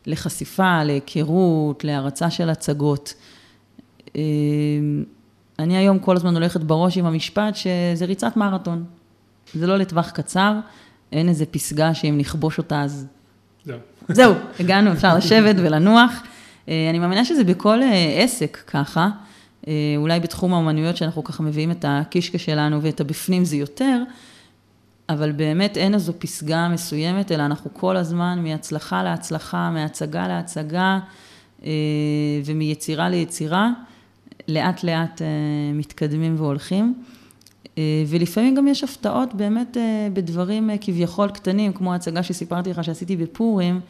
לחשיפה, 0.06 0.84
להיכרות, 0.84 1.84
להרצה 1.84 2.30
של 2.30 2.50
הצגות. 2.50 3.14
אני 5.58 5.76
היום 5.76 5.98
כל 5.98 6.16
הזמן 6.16 6.34
הולכת 6.34 6.60
בראש 6.60 6.98
עם 6.98 7.06
המשפט 7.06 7.56
שזה 7.56 8.04
ריצת 8.04 8.36
מרתון. 8.36 8.84
זה 9.54 9.66
לא 9.66 9.76
לטווח 9.76 10.10
קצר, 10.10 10.54
אין 11.12 11.28
איזה 11.28 11.46
פסגה 11.46 11.94
שאם 11.94 12.18
נכבוש 12.18 12.58
אותה 12.58 12.82
אז... 12.82 13.06
זהו. 13.64 13.78
זהו, 14.08 14.34
הגענו, 14.60 14.92
אפשר 14.92 15.16
לשבת 15.16 15.56
ולנוח. 15.58 16.12
אני 16.68 16.98
מאמינה 16.98 17.24
שזה 17.24 17.44
בכל 17.44 17.80
עסק 18.18 18.62
ככה, 18.66 19.08
אולי 19.96 20.20
בתחום 20.20 20.54
האומנויות 20.54 20.96
שאנחנו 20.96 21.24
ככה 21.24 21.42
מביאים 21.42 21.70
את 21.70 21.84
הקישקע 21.88 22.38
שלנו 22.38 22.82
ואת 22.82 23.00
הבפנים 23.00 23.44
זה 23.44 23.56
יותר, 23.56 24.02
אבל 25.08 25.32
באמת 25.32 25.76
אין 25.76 25.94
איזו 25.94 26.12
פסגה 26.18 26.68
מסוימת, 26.68 27.32
אלא 27.32 27.42
אנחנו 27.42 27.70
כל 27.74 27.96
הזמן 27.96 28.38
מהצלחה 28.42 29.02
להצלחה, 29.02 29.70
מהצגה 29.70 30.28
להצגה 30.28 30.98
ומיצירה 32.44 33.08
ליצירה, 33.08 33.70
לאט 34.48 34.84
לאט 34.84 35.22
מתקדמים 35.74 36.34
והולכים. 36.38 37.02
ולפעמים 38.06 38.54
גם 38.54 38.68
יש 38.68 38.84
הפתעות 38.84 39.34
באמת 39.34 39.76
בדברים 40.12 40.70
כביכול 40.80 41.30
קטנים, 41.30 41.72
כמו 41.72 41.92
ההצגה 41.92 42.22
שסיפרתי 42.22 42.70
לך 42.70 42.84
שעשיתי 42.84 43.16
בפורים, 43.16 43.80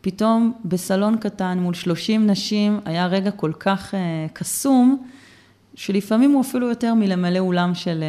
פתאום 0.00 0.52
בסלון 0.64 1.16
קטן 1.16 1.58
מול 1.58 1.74
30 1.74 2.26
נשים 2.26 2.80
היה 2.84 3.06
רגע 3.06 3.30
כל 3.30 3.52
כך 3.58 3.94
קסום, 4.32 5.06
שלפעמים 5.76 6.32
הוא 6.32 6.40
אפילו 6.40 6.68
יותר 6.68 6.94
מלמלא 6.94 7.38
אולם 7.38 7.74
של, 7.74 8.04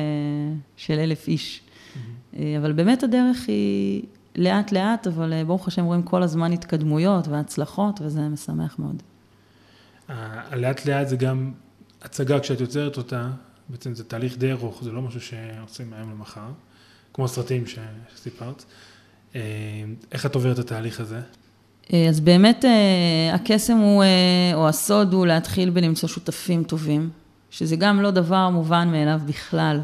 של 0.77 0.99
אלף 0.99 1.27
איש. 1.27 1.61
Mm-hmm. 1.61 2.37
אבל 2.57 2.73
באמת 2.73 3.03
הדרך 3.03 3.47
היא 3.47 4.03
לאט 4.35 4.71
לאט, 4.71 5.07
אבל 5.07 5.43
ברוך 5.43 5.67
השם 5.67 5.85
רואים 5.85 6.03
כל 6.03 6.23
הזמן 6.23 6.51
התקדמויות 6.51 7.27
והצלחות, 7.27 7.99
וזה 8.01 8.21
משמח 8.21 8.79
מאוד. 8.79 9.03
הלאט 10.07 10.85
לאט 10.85 11.07
זה 11.07 11.15
גם 11.15 11.51
הצגה 12.01 12.39
כשאת 12.39 12.61
יוצרת 12.61 12.97
אותה, 12.97 13.29
בעצם 13.69 13.95
זה 13.95 14.03
תהליך 14.03 14.37
די 14.37 14.51
ארוך, 14.51 14.83
זה 14.83 14.91
לא 14.91 15.01
משהו 15.01 15.21
שעושים 15.21 15.89
מהיום 15.89 16.11
למחר, 16.11 16.49
כמו 17.13 17.27
סרטים 17.27 17.63
שסיפרת. 18.15 18.63
איך 20.11 20.25
את 20.25 20.35
עוברת 20.35 20.59
את 20.59 20.65
התהליך 20.65 20.99
הזה? 20.99 21.19
אז 22.09 22.19
באמת 22.19 22.65
הקסם 23.33 23.77
הוא, 23.77 24.03
או 24.53 24.67
הסוד 24.67 25.13
הוא 25.13 25.27
להתחיל 25.27 25.69
בלמצוא 25.69 26.09
שותפים 26.09 26.63
טובים, 26.63 27.09
שזה 27.57 27.75
גם 27.75 28.01
לא 28.01 28.11
דבר 28.11 28.49
מובן 28.49 28.89
מאליו 28.91 29.19
בכלל. 29.25 29.79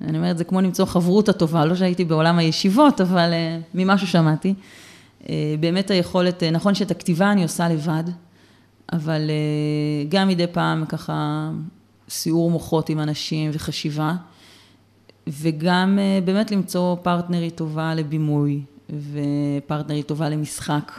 אני 0.00 0.18
אומרת, 0.18 0.38
זה 0.38 0.44
כמו 0.44 0.60
למצוא 0.60 0.84
חברותא 0.84 1.32
טובה, 1.32 1.64
לא 1.64 1.74
שהייתי 1.74 2.04
בעולם 2.04 2.38
הישיבות, 2.38 3.00
אבל 3.00 3.30
ממשהו 3.74 4.06
שמעתי. 4.06 4.54
באמת 5.60 5.90
היכולת, 5.90 6.42
נכון 6.42 6.74
שאת 6.74 6.90
הכתיבה 6.90 7.32
אני 7.32 7.42
עושה 7.42 7.68
לבד, 7.68 8.04
אבל 8.92 9.30
גם 10.08 10.28
מדי 10.28 10.46
פעם 10.46 10.84
ככה 10.84 11.50
סיעור 12.08 12.50
מוחות 12.50 12.88
עם 12.88 13.00
אנשים 13.00 13.50
וחשיבה, 13.54 14.14
וגם 15.28 15.98
באמת 16.24 16.50
למצוא 16.50 16.96
פרטנרית 17.02 17.54
טובה 17.54 17.94
לבימוי, 17.94 18.62
ופרטנרית 18.90 20.06
טובה 20.06 20.28
למשחק. 20.28 20.92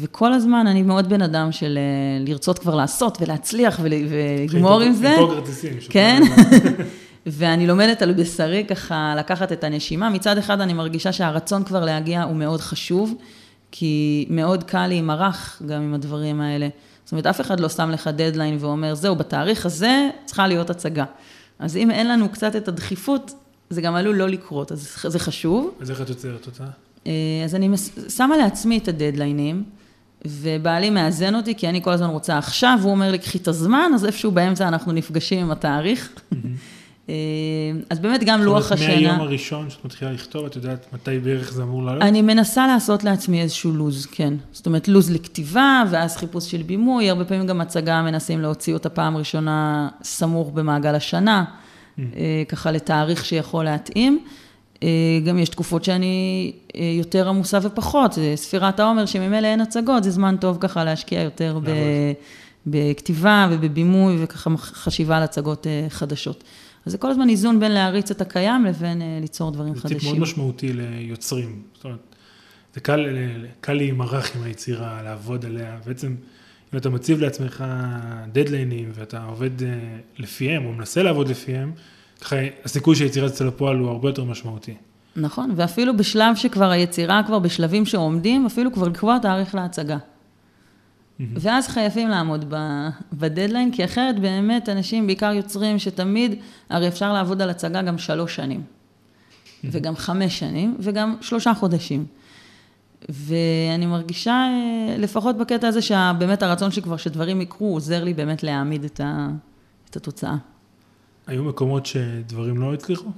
וכל 0.00 0.32
הזמן 0.32 0.66
אני 0.66 0.82
מאוד 0.82 1.08
בן 1.08 1.22
אדם 1.22 1.52
של 1.52 1.78
לרצות 2.20 2.58
כבר 2.58 2.74
לעשות 2.74 3.18
ולהצליח 3.20 3.80
ולגמור 3.82 4.80
עם 4.80 4.92
זה. 4.92 5.08
למכור 5.08 5.34
כרטיסים. 5.34 5.72
כן, 5.90 6.22
ואני 7.26 7.66
לומדת 7.66 8.02
על 8.02 8.12
בשרי 8.12 8.64
ככה 8.68 9.14
לקחת 9.18 9.52
את 9.52 9.64
הנשימה. 9.64 10.10
מצד 10.10 10.38
אחד 10.38 10.60
אני 10.60 10.72
מרגישה 10.72 11.12
שהרצון 11.12 11.64
כבר 11.64 11.84
להגיע 11.84 12.22
הוא 12.22 12.36
מאוד 12.36 12.60
חשוב, 12.60 13.14
כי 13.70 14.26
מאוד 14.30 14.64
קל 14.64 14.92
ערך 15.10 15.62
גם 15.66 15.82
עם 15.82 15.94
הדברים 15.94 16.40
האלה. 16.40 16.68
זאת 17.04 17.12
אומרת, 17.12 17.26
אף 17.26 17.40
אחד 17.40 17.60
לא 17.60 17.68
שם 17.68 17.90
לך 17.90 18.08
דדליין 18.08 18.56
ואומר, 18.60 18.94
זהו, 18.94 19.16
בתאריך 19.16 19.66
הזה 19.66 20.08
צריכה 20.24 20.46
להיות 20.46 20.70
הצגה. 20.70 21.04
אז 21.58 21.76
אם 21.76 21.90
אין 21.90 22.08
לנו 22.08 22.28
קצת 22.28 22.56
את 22.56 22.68
הדחיפות, 22.68 23.34
זה 23.70 23.80
גם 23.80 23.94
עלול 23.94 24.16
לא 24.16 24.28
לקרות, 24.28 24.72
אז 24.72 24.96
זה 25.06 25.18
חשוב. 25.18 25.74
אז 25.80 25.90
איך 25.90 26.00
את 26.00 26.08
יוצרת 26.08 26.46
אותה? 26.46 26.64
אז 27.44 27.54
אני 27.54 27.76
שמה 28.08 28.36
לעצמי 28.36 28.78
את 28.78 28.88
הדדליינים, 28.88 29.64
ובעלי 30.24 30.90
מאזן 30.90 31.34
אותי, 31.34 31.54
כי 31.54 31.68
אני 31.68 31.82
כל 31.82 31.90
הזמן 31.90 32.08
רוצה 32.08 32.38
עכשיו, 32.38 32.78
והוא 32.80 32.92
אומר 32.92 33.10
לי, 33.10 33.18
קחי 33.18 33.38
את 33.38 33.48
הזמן, 33.48 33.90
אז 33.94 34.04
איפשהו 34.04 34.30
באמצע 34.30 34.68
אנחנו 34.68 34.92
נפגשים 34.92 35.40
עם 35.40 35.50
התאריך. 35.50 36.10
אז 37.90 37.98
באמת 38.00 38.24
גם 38.24 38.42
לוח 38.42 38.72
השנה... 38.72 38.86
זאת 38.86 38.96
אומרת, 38.96 39.02
מהיום 39.02 39.20
הראשון 39.20 39.70
שאת 39.70 39.84
מתחילה 39.84 40.12
לכתוב, 40.12 40.46
את 40.46 40.56
יודעת 40.56 40.86
מתי 40.92 41.18
בערך 41.18 41.52
זה 41.52 41.62
אמור 41.62 41.82
לעלות? 41.82 42.02
אני 42.02 42.22
מנסה 42.22 42.66
לעשות 42.66 43.04
לעצמי 43.04 43.42
איזשהו 43.42 43.72
לוז, 43.72 44.06
כן. 44.06 44.34
זאת 44.52 44.66
אומרת, 44.66 44.88
לוז 44.88 45.10
לכתיבה, 45.10 45.82
ואז 45.90 46.16
חיפוש 46.16 46.50
של 46.50 46.62
בימוי, 46.62 47.10
הרבה 47.10 47.24
פעמים 47.24 47.46
גם 47.46 47.60
הצגה 47.60 48.02
מנסים 48.02 48.40
להוציא 48.40 48.74
אותה 48.74 48.88
פעם 48.88 49.16
ראשונה 49.16 49.88
סמוך 50.02 50.50
במעגל 50.50 50.94
השנה, 50.94 51.44
ככה 52.48 52.70
לתאריך 52.70 53.24
שיכול 53.24 53.64
להתאים. 53.64 54.24
גם 55.24 55.38
יש 55.38 55.48
תקופות 55.48 55.84
שאני 55.84 56.52
יותר 56.74 57.28
עמוסה 57.28 57.58
ופחות, 57.62 58.18
ספירת 58.34 58.80
העומר 58.80 59.06
שממילא 59.06 59.46
אין 59.46 59.60
הצגות, 59.60 60.04
זה 60.04 60.10
זמן 60.10 60.36
טוב 60.40 60.58
ככה 60.60 60.84
להשקיע 60.84 61.20
יותר 61.20 61.58
בכתיבה 62.66 63.48
ובבימוי 63.50 64.16
וככה 64.24 64.50
חשיבה 64.56 65.16
על 65.16 65.22
הצגות 65.22 65.66
חדשות. 65.88 66.44
אז 66.86 66.92
זה 66.92 66.98
כל 66.98 67.10
הזמן 67.10 67.28
איזון 67.28 67.60
בין 67.60 67.72
להריץ 67.72 68.10
את 68.10 68.20
הקיים 68.20 68.64
לבין 68.64 69.02
ליצור 69.20 69.50
דברים 69.50 69.74
חדשים. 69.74 69.88
זה 69.88 69.94
טיפ 69.94 70.04
מאוד 70.04 70.18
משמעותי 70.18 70.72
ליוצרים. 70.72 71.62
זאת 71.74 71.84
אומרת, 71.84 71.98
זה 72.74 72.80
קל, 72.80 73.06
קל 73.60 73.72
להימרח 73.72 74.36
עם 74.36 74.42
היצירה, 74.42 75.02
לעבוד 75.02 75.44
עליה. 75.44 75.78
בעצם, 75.86 76.14
אם 76.74 76.78
אתה 76.78 76.90
מציב 76.90 77.20
לעצמך 77.20 77.64
דדליינים 78.32 78.90
ואתה 78.94 79.24
עובד 79.24 79.62
אה, 79.62 79.68
לפיהם, 80.18 80.66
או 80.66 80.72
מנסה 80.72 81.02
לעבוד 81.02 81.28
לפיהם, 81.28 81.72
ככה 82.20 82.36
הסיכוי 82.64 82.96
שהיצירה 82.96 83.28
תצא 83.28 83.44
לפועל 83.44 83.76
הוא 83.76 83.90
הרבה 83.90 84.08
יותר 84.08 84.24
משמעותי. 84.24 84.74
נכון, 85.16 85.52
ואפילו 85.56 85.96
בשלב 85.96 86.36
שכבר 86.36 86.70
היצירה 86.70 87.22
כבר 87.26 87.38
בשלבים 87.38 87.86
שעומדים, 87.86 88.46
אפילו 88.46 88.72
כבר 88.72 88.88
לקבוע 88.88 89.18
תאריך 89.18 89.54
להצגה. 89.54 89.98
ואז 91.20 91.68
חייבים 91.68 92.08
לעמוד 92.08 92.54
בדדליין, 93.12 93.72
כי 93.72 93.84
אחרת 93.84 94.18
באמת 94.18 94.68
אנשים, 94.68 95.06
בעיקר 95.06 95.32
יוצרים, 95.32 95.78
שתמיד, 95.78 96.34
הרי 96.70 96.88
אפשר 96.88 97.12
לעבוד 97.12 97.42
על 97.42 97.50
הצגה 97.50 97.82
גם 97.82 97.98
שלוש 97.98 98.36
שנים, 98.36 98.62
וגם 99.64 99.96
חמש 99.96 100.38
שנים, 100.38 100.76
וגם 100.80 101.16
שלושה 101.20 101.54
חודשים. 101.54 102.06
ואני 103.08 103.86
מרגישה, 103.86 104.32
אה, 104.32 104.96
לפחות 104.98 105.38
בקטע 105.38 105.68
הזה, 105.68 105.82
שבאמת 105.82 106.42
הרצון 106.42 106.70
שלי 106.70 106.82
כבר 106.82 106.96
שדברים 106.96 107.40
יקרו, 107.40 107.74
עוזר 107.74 108.04
לי 108.04 108.14
באמת 108.14 108.42
להעמיד 108.42 108.84
את, 108.84 109.00
ה, 109.00 109.28
את 109.90 109.96
התוצאה. 109.96 110.36
היו 111.26 111.44
מקומות 111.44 111.86
שדברים 111.86 112.58
לא 112.58 112.74
הצליחו? 112.74 113.08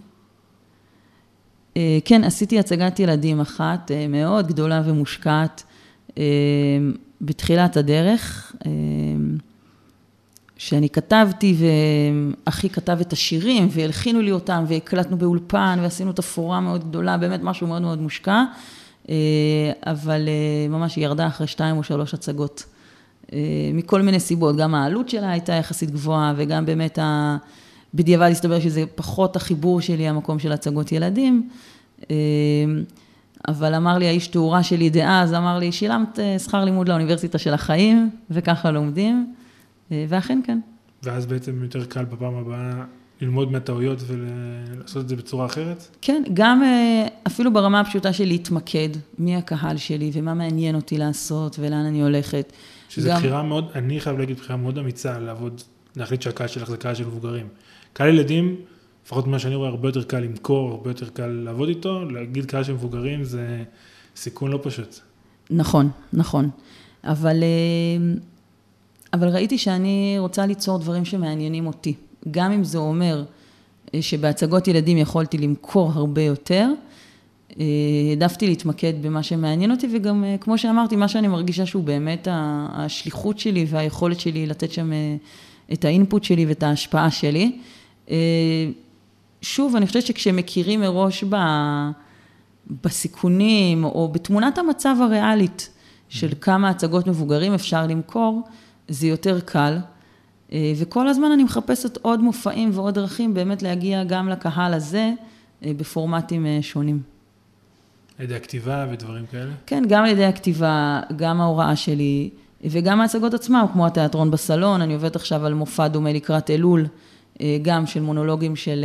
אה, 1.77 1.99
כן, 2.05 2.25
עשיתי 2.25 2.59
הצגת 2.59 3.01
ילדים 3.01 3.41
אחת, 3.41 3.91
אה, 3.91 4.09
מאוד 4.09 4.47
גדולה 4.47 4.83
ומושקעת, 4.85 5.63
בתחילת 7.21 7.77
הדרך, 7.77 8.53
שאני 10.57 10.89
כתבתי, 10.89 11.57
ואחי 12.47 12.71
כתב 12.71 12.99
את 13.01 13.13
השירים, 13.13 13.69
והלחינו 13.71 14.21
לי 14.21 14.33
אותם, 14.33 14.65
והקלטנו 14.69 15.19
באולפן, 15.19 15.79
ועשינו 15.83 16.13
תפאורה 16.13 16.61
מאוד 16.61 16.89
גדולה, 16.89 17.19
באמת 17.19 17.41
משהו 17.43 17.67
מאוד 17.67 17.83
מאוד 17.83 18.01
מושקע. 18.01 18.45
אה, 19.09 19.73
אבל 19.87 20.29
אה, 20.29 20.69
ממש 20.69 20.97
היא 20.97 21.05
ירדה 21.05 21.27
אחרי 21.27 21.47
שתיים 21.47 21.77
או 21.77 21.83
שלוש 21.83 22.15
הצגות. 22.15 22.65
אה, 23.33 23.39
מכל 23.75 24.03
מיני 24.03 24.21
סיבות, 24.21 24.57
גם 24.57 24.75
העלות 24.75 25.09
שלה 25.09 25.31
הייתה 25.31 25.53
יחסית 25.53 25.91
גבוהה, 25.91 26.35
וגם 26.37 26.67
באמת 26.67 26.99
ה... 26.99 27.37
בדיעבד 27.95 28.29
הסתבר 28.31 28.61
שזה 28.61 28.85
פחות 28.95 29.37
החיבור 29.37 29.81
שלי, 29.81 30.09
המקום 30.09 30.39
של 30.39 30.53
הצגות 30.53 30.93
ילדים. 30.93 31.49
אבל 33.49 33.75
אמר 33.75 33.99
לי 33.99 34.07
האיש 34.07 34.27
תאורה 34.27 34.63
שלי 34.63 34.91
דאז, 34.91 35.35
אמר 35.35 35.59
לי, 35.59 35.73
שילמת 35.73 36.19
שכר 36.39 36.65
לימוד 36.65 36.89
לאוניברסיטה 36.89 37.39
של 37.39 37.55
החיים, 37.55 38.11
וככה 38.31 38.71
לומדים, 38.71 39.35
ואכן 39.91 40.41
כן. 40.45 40.61
ואז 41.03 41.27
בעצם 41.27 41.63
יותר 41.63 41.85
קל 41.85 42.05
בפעם 42.05 42.35
הבאה 42.35 42.85
ללמוד 43.21 43.53
מהטעויות 43.53 43.99
ולעשות 44.07 45.05
את 45.05 45.09
זה 45.09 45.17
בצורה 45.17 45.47
אחרת? 45.47 45.97
כן, 46.03 46.23
גם 46.35 46.63
אה, 46.63 47.07
אפילו 47.27 47.53
ברמה 47.53 47.81
הפשוטה 47.81 48.13
של 48.13 48.25
להתמקד, 48.25 48.89
מי 49.19 49.37
הקהל 49.37 49.77
שלי 49.77 50.11
ומה 50.15 50.35
מעניין 50.35 50.75
אותי 50.75 50.99
לעשות 50.99 51.57
ולאן 51.59 51.85
אני 51.85 52.03
הולכת. 52.03 52.53
שזו 52.89 53.09
גם... 53.09 53.17
בחירה 53.17 53.43
מאוד, 53.43 53.71
אני 53.75 54.01
חייב 54.01 54.19
להגיד 54.19 54.37
בחירה 54.37 54.57
מאוד 54.57 54.79
אמיצה 54.79 55.19
לעבוד, 55.19 55.63
להחליט 55.97 56.23
שהקהל 56.23 56.49
שלך 56.49 56.71
זה 56.71 56.77
קהל 56.77 56.95
של 56.95 57.07
מבוגרים. 57.07 57.47
קהל 57.99 58.09
ילדים, 58.09 58.57
לפחות 59.05 59.27
ממה 59.27 59.39
שאני 59.39 59.55
רואה, 59.55 59.69
הרבה 59.69 59.89
יותר 59.89 60.03
קל 60.03 60.21
למכור, 60.21 60.71
הרבה 60.71 60.91
יותר 60.91 61.09
קל 61.09 61.27
לעבוד 61.27 61.69
איתו, 61.69 62.05
להגיד 62.05 62.45
קהל 62.45 62.65
של 62.65 62.73
מבוגרים 62.73 63.25
זה 63.25 63.65
סיכון 64.17 64.51
לא 64.51 64.59
פשוט. 64.63 64.99
נכון, 65.51 65.91
נכון. 66.13 66.51
אבל, 67.05 67.43
אה, 67.43 68.15
אבל 69.13 69.29
ראיתי 69.29 69.59
שאני 69.59 70.17
רוצה 70.19 70.47
ליצור 70.47 70.79
דברים 70.79 71.05
שמעניינים 71.05 71.67
אותי. 71.67 71.95
גם 72.31 72.53
אם 72.53 72.65
זה 72.65 72.79
אומר 72.79 73.25
אה, 73.95 74.03
שבהצגות 74.03 74.69
ילדים 74.69 74.99
יכולתי 74.99 75.39
למכור 75.39 75.93
הרבה 75.95 76.23
יותר, 76.23 76.69
אה, 77.61 77.65
העדפתי 78.11 78.47
להתמקד 78.47 78.93
במה 79.03 79.23
שמעניין 79.23 79.71
אותי, 79.71 79.89
וגם, 79.95 80.25
כמו 80.41 80.59
שאמרתי, 80.59 80.97
מה 80.97 81.09
שאני 81.09 81.29
מרגישה 81.29 81.67
שהוא 81.67 81.85
באמת 81.85 82.29
השליחות 82.31 83.39
שלי 83.39 83.67
והיכולת 83.69 84.21
שלי 84.21 84.47
לתת 84.47 84.73
שם 84.73 84.91
את 85.73 85.85
האינפוט 85.85 86.25
שלי 86.25 86.47
ואת 86.47 86.63
ההשפעה 86.63 87.11
שלי. 87.11 87.53
שוב, 89.43 89.77
אני 89.77 89.87
חושבת 89.87 90.07
שכשמכירים 90.07 90.81
מראש 90.81 91.25
ב... 91.25 91.37
בסיכונים, 92.85 93.85
או 93.85 94.09
בתמונת 94.13 94.59
המצב 94.59 94.97
הריאלית 95.01 95.71
של 96.09 96.29
כמה 96.41 96.69
הצגות 96.69 97.07
מבוגרים 97.07 97.55
אפשר 97.55 97.87
למכור, 97.87 98.43
זה 98.89 99.07
יותר 99.07 99.41
קל. 99.41 99.79
אה, 100.53 100.73
וכל 100.77 101.09
הזמן 101.09 101.33
אני 101.33 101.45
מחפשת 101.45 101.99
עוד 102.03 102.21
מופעים 102.21 102.71
ועוד 102.73 102.95
דרכים 102.95 103.35
באמת 103.35 103.63
להגיע 103.63 104.05
גם 104.05 104.29
לקהל 104.29 104.75
הזה 104.75 105.13
אה, 105.65 105.73
בפורמטים 105.77 106.47
אה, 106.47 106.59
שונים. 106.63 107.03
על 108.19 108.25
ידי 108.25 108.35
הכתיבה 108.35 108.87
ודברים 108.91 109.27
כאלה? 109.27 109.53
כן, 109.67 109.83
גם 109.89 110.05
על 110.05 110.11
ידי 110.11 110.25
הכתיבה, 110.25 111.01
גם 111.17 111.41
ההוראה 111.41 111.77
שלי, 111.77 112.31
וגם 112.65 113.01
ההצגות 113.01 113.35
עצמם, 113.35 113.67
כמו 113.73 113.87
התיאטרון 113.87 114.31
בסלון, 114.31 114.83
אני 114.83 114.95
עובדת 114.95 115.17
עכשיו 115.17 115.47
על 115.47 115.55
מופע 115.55 115.89
דומה 115.89 116.13
לקראת 116.13 116.51
אלול, 116.51 116.87
גם 117.63 117.87
של 117.87 118.01
מונולוגים 118.01 118.57
של 118.57 118.85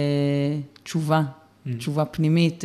תשובה, 0.83 1.21
mm. 1.21 1.69
תשובה 1.77 2.05
פנימית. 2.05 2.63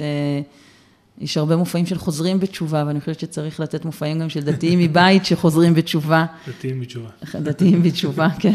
יש 1.20 1.36
הרבה 1.36 1.56
מופעים 1.56 1.86
של 1.86 1.98
חוזרים 1.98 2.40
בתשובה, 2.40 2.84
ואני 2.86 3.00
חושבת 3.00 3.20
שצריך 3.20 3.60
לתת 3.60 3.84
מופעים 3.84 4.18
גם 4.18 4.28
של 4.28 4.40
דתיים 4.40 4.78
מבית 4.78 5.24
שחוזרים 5.24 5.74
בתשובה. 5.74 6.26
דתיים 6.48 6.80
בתשובה. 6.80 7.08
דתיים 7.50 7.82
בתשובה, 7.82 8.28
כן. 8.40 8.54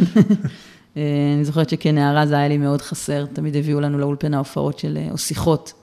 אה, 0.98 1.34
אני 1.36 1.46
זוכרת 1.46 1.70
שכנערה 1.70 2.26
זה 2.26 2.36
היה 2.36 2.48
לי 2.48 2.58
מאוד 2.58 2.82
חסר, 2.82 3.26
תמיד 3.26 3.56
הביאו 3.56 3.80
לנו 3.80 3.98
לאולפנה 3.98 4.38
הופעות 4.38 4.80
של, 4.80 4.98
או 5.12 5.18
שיחות 5.18 5.74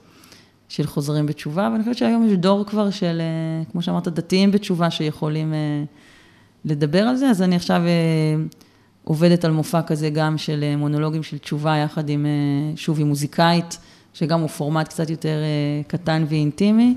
של 0.69 0.87
חוזרים 0.87 1.25
בתשובה, 1.25 1.69
ואני 1.71 1.83
חושבת 1.83 1.97
שהיום 1.97 2.25
יש 2.25 2.33
דור 2.33 2.65
כבר 2.65 2.89
של, 2.89 3.21
אה, 3.21 3.71
כמו 3.71 3.81
שאמרת, 3.81 4.07
דתיים 4.07 4.51
בתשובה 4.51 4.91
שיכולים 4.91 5.53
אה, 5.53 5.83
לדבר 6.65 7.03
על 7.03 7.15
זה, 7.15 7.29
אז 7.29 7.41
אני 7.41 7.55
עכשיו 7.55 7.81
עובדת 9.03 9.45
על 9.45 9.51
מופע 9.51 9.81
כזה 9.81 10.09
גם 10.09 10.37
של 10.37 10.75
מונולוגים 10.77 11.23
של 11.23 11.37
תשובה, 11.37 11.77
יחד 11.77 12.09
עם, 12.09 12.25
שוב, 12.75 12.99
עם 12.99 13.07
מוזיקאית. 13.07 13.77
שגם 14.13 14.39
הוא 14.39 14.49
פורמט 14.49 14.87
קצת 14.87 15.09
יותר 15.09 15.37
אה, 15.43 15.83
קטן 15.87 16.25
ואינטימי, 16.29 16.95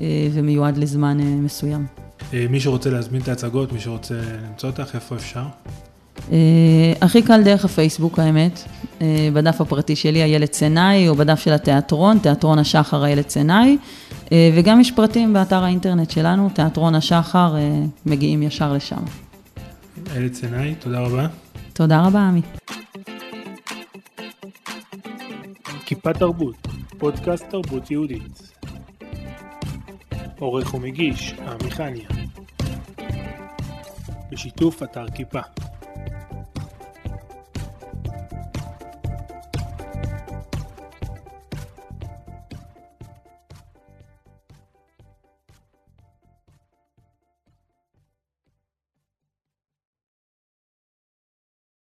אה, 0.00 0.28
ומיועד 0.32 0.76
לזמן 0.76 1.20
אה, 1.20 1.24
מסוים. 1.24 1.86
מי 2.50 2.60
שרוצה 2.60 2.90
להזמין 2.90 3.22
את 3.22 3.28
ההצגות, 3.28 3.72
מי 3.72 3.80
שרוצה 3.80 4.14
למצוא 4.48 4.68
אותך, 4.68 4.94
איפה 4.94 5.16
אפשר? 5.16 5.42
הכי 7.00 7.22
קל 7.22 7.42
דרך 7.42 7.64
הפייסבוק 7.64 8.18
האמת, 8.18 8.62
בדף 9.32 9.60
הפרטי 9.60 9.96
שלי 9.96 10.22
איילת 10.22 10.52
סנאי, 10.52 11.08
או 11.08 11.14
בדף 11.14 11.40
של 11.40 11.52
התיאטרון, 11.52 12.18
תיאטרון 12.18 12.58
השחר 12.58 13.04
איילת 13.04 13.30
סנאי, 13.30 13.78
וגם 14.32 14.80
יש 14.80 14.90
פרטים 14.90 15.32
באתר 15.32 15.64
האינטרנט 15.64 16.10
שלנו, 16.10 16.48
תיאטרון 16.54 16.94
השחר, 16.94 17.54
מגיעים 18.06 18.42
ישר 18.42 18.72
לשם. 18.72 19.02
איילת 20.10 20.34
סנאי, 20.34 20.74
תודה 20.74 21.00
רבה. 21.00 21.26
תודה 21.72 22.06
רבה, 22.06 22.20
עמי. 22.20 22.42
כיפה 25.86 26.12
תרבות, 26.12 26.66
פודקאסט 26.98 27.44
תרבות 27.50 27.90
יהודית. 27.90 28.52
עורך 30.38 30.74
ומגיש, 30.74 31.32
עמי 31.32 31.70
חניה. 31.70 32.08
בשיתוף 34.32 34.82
אתר 34.82 35.06
כיפה. 35.14 35.40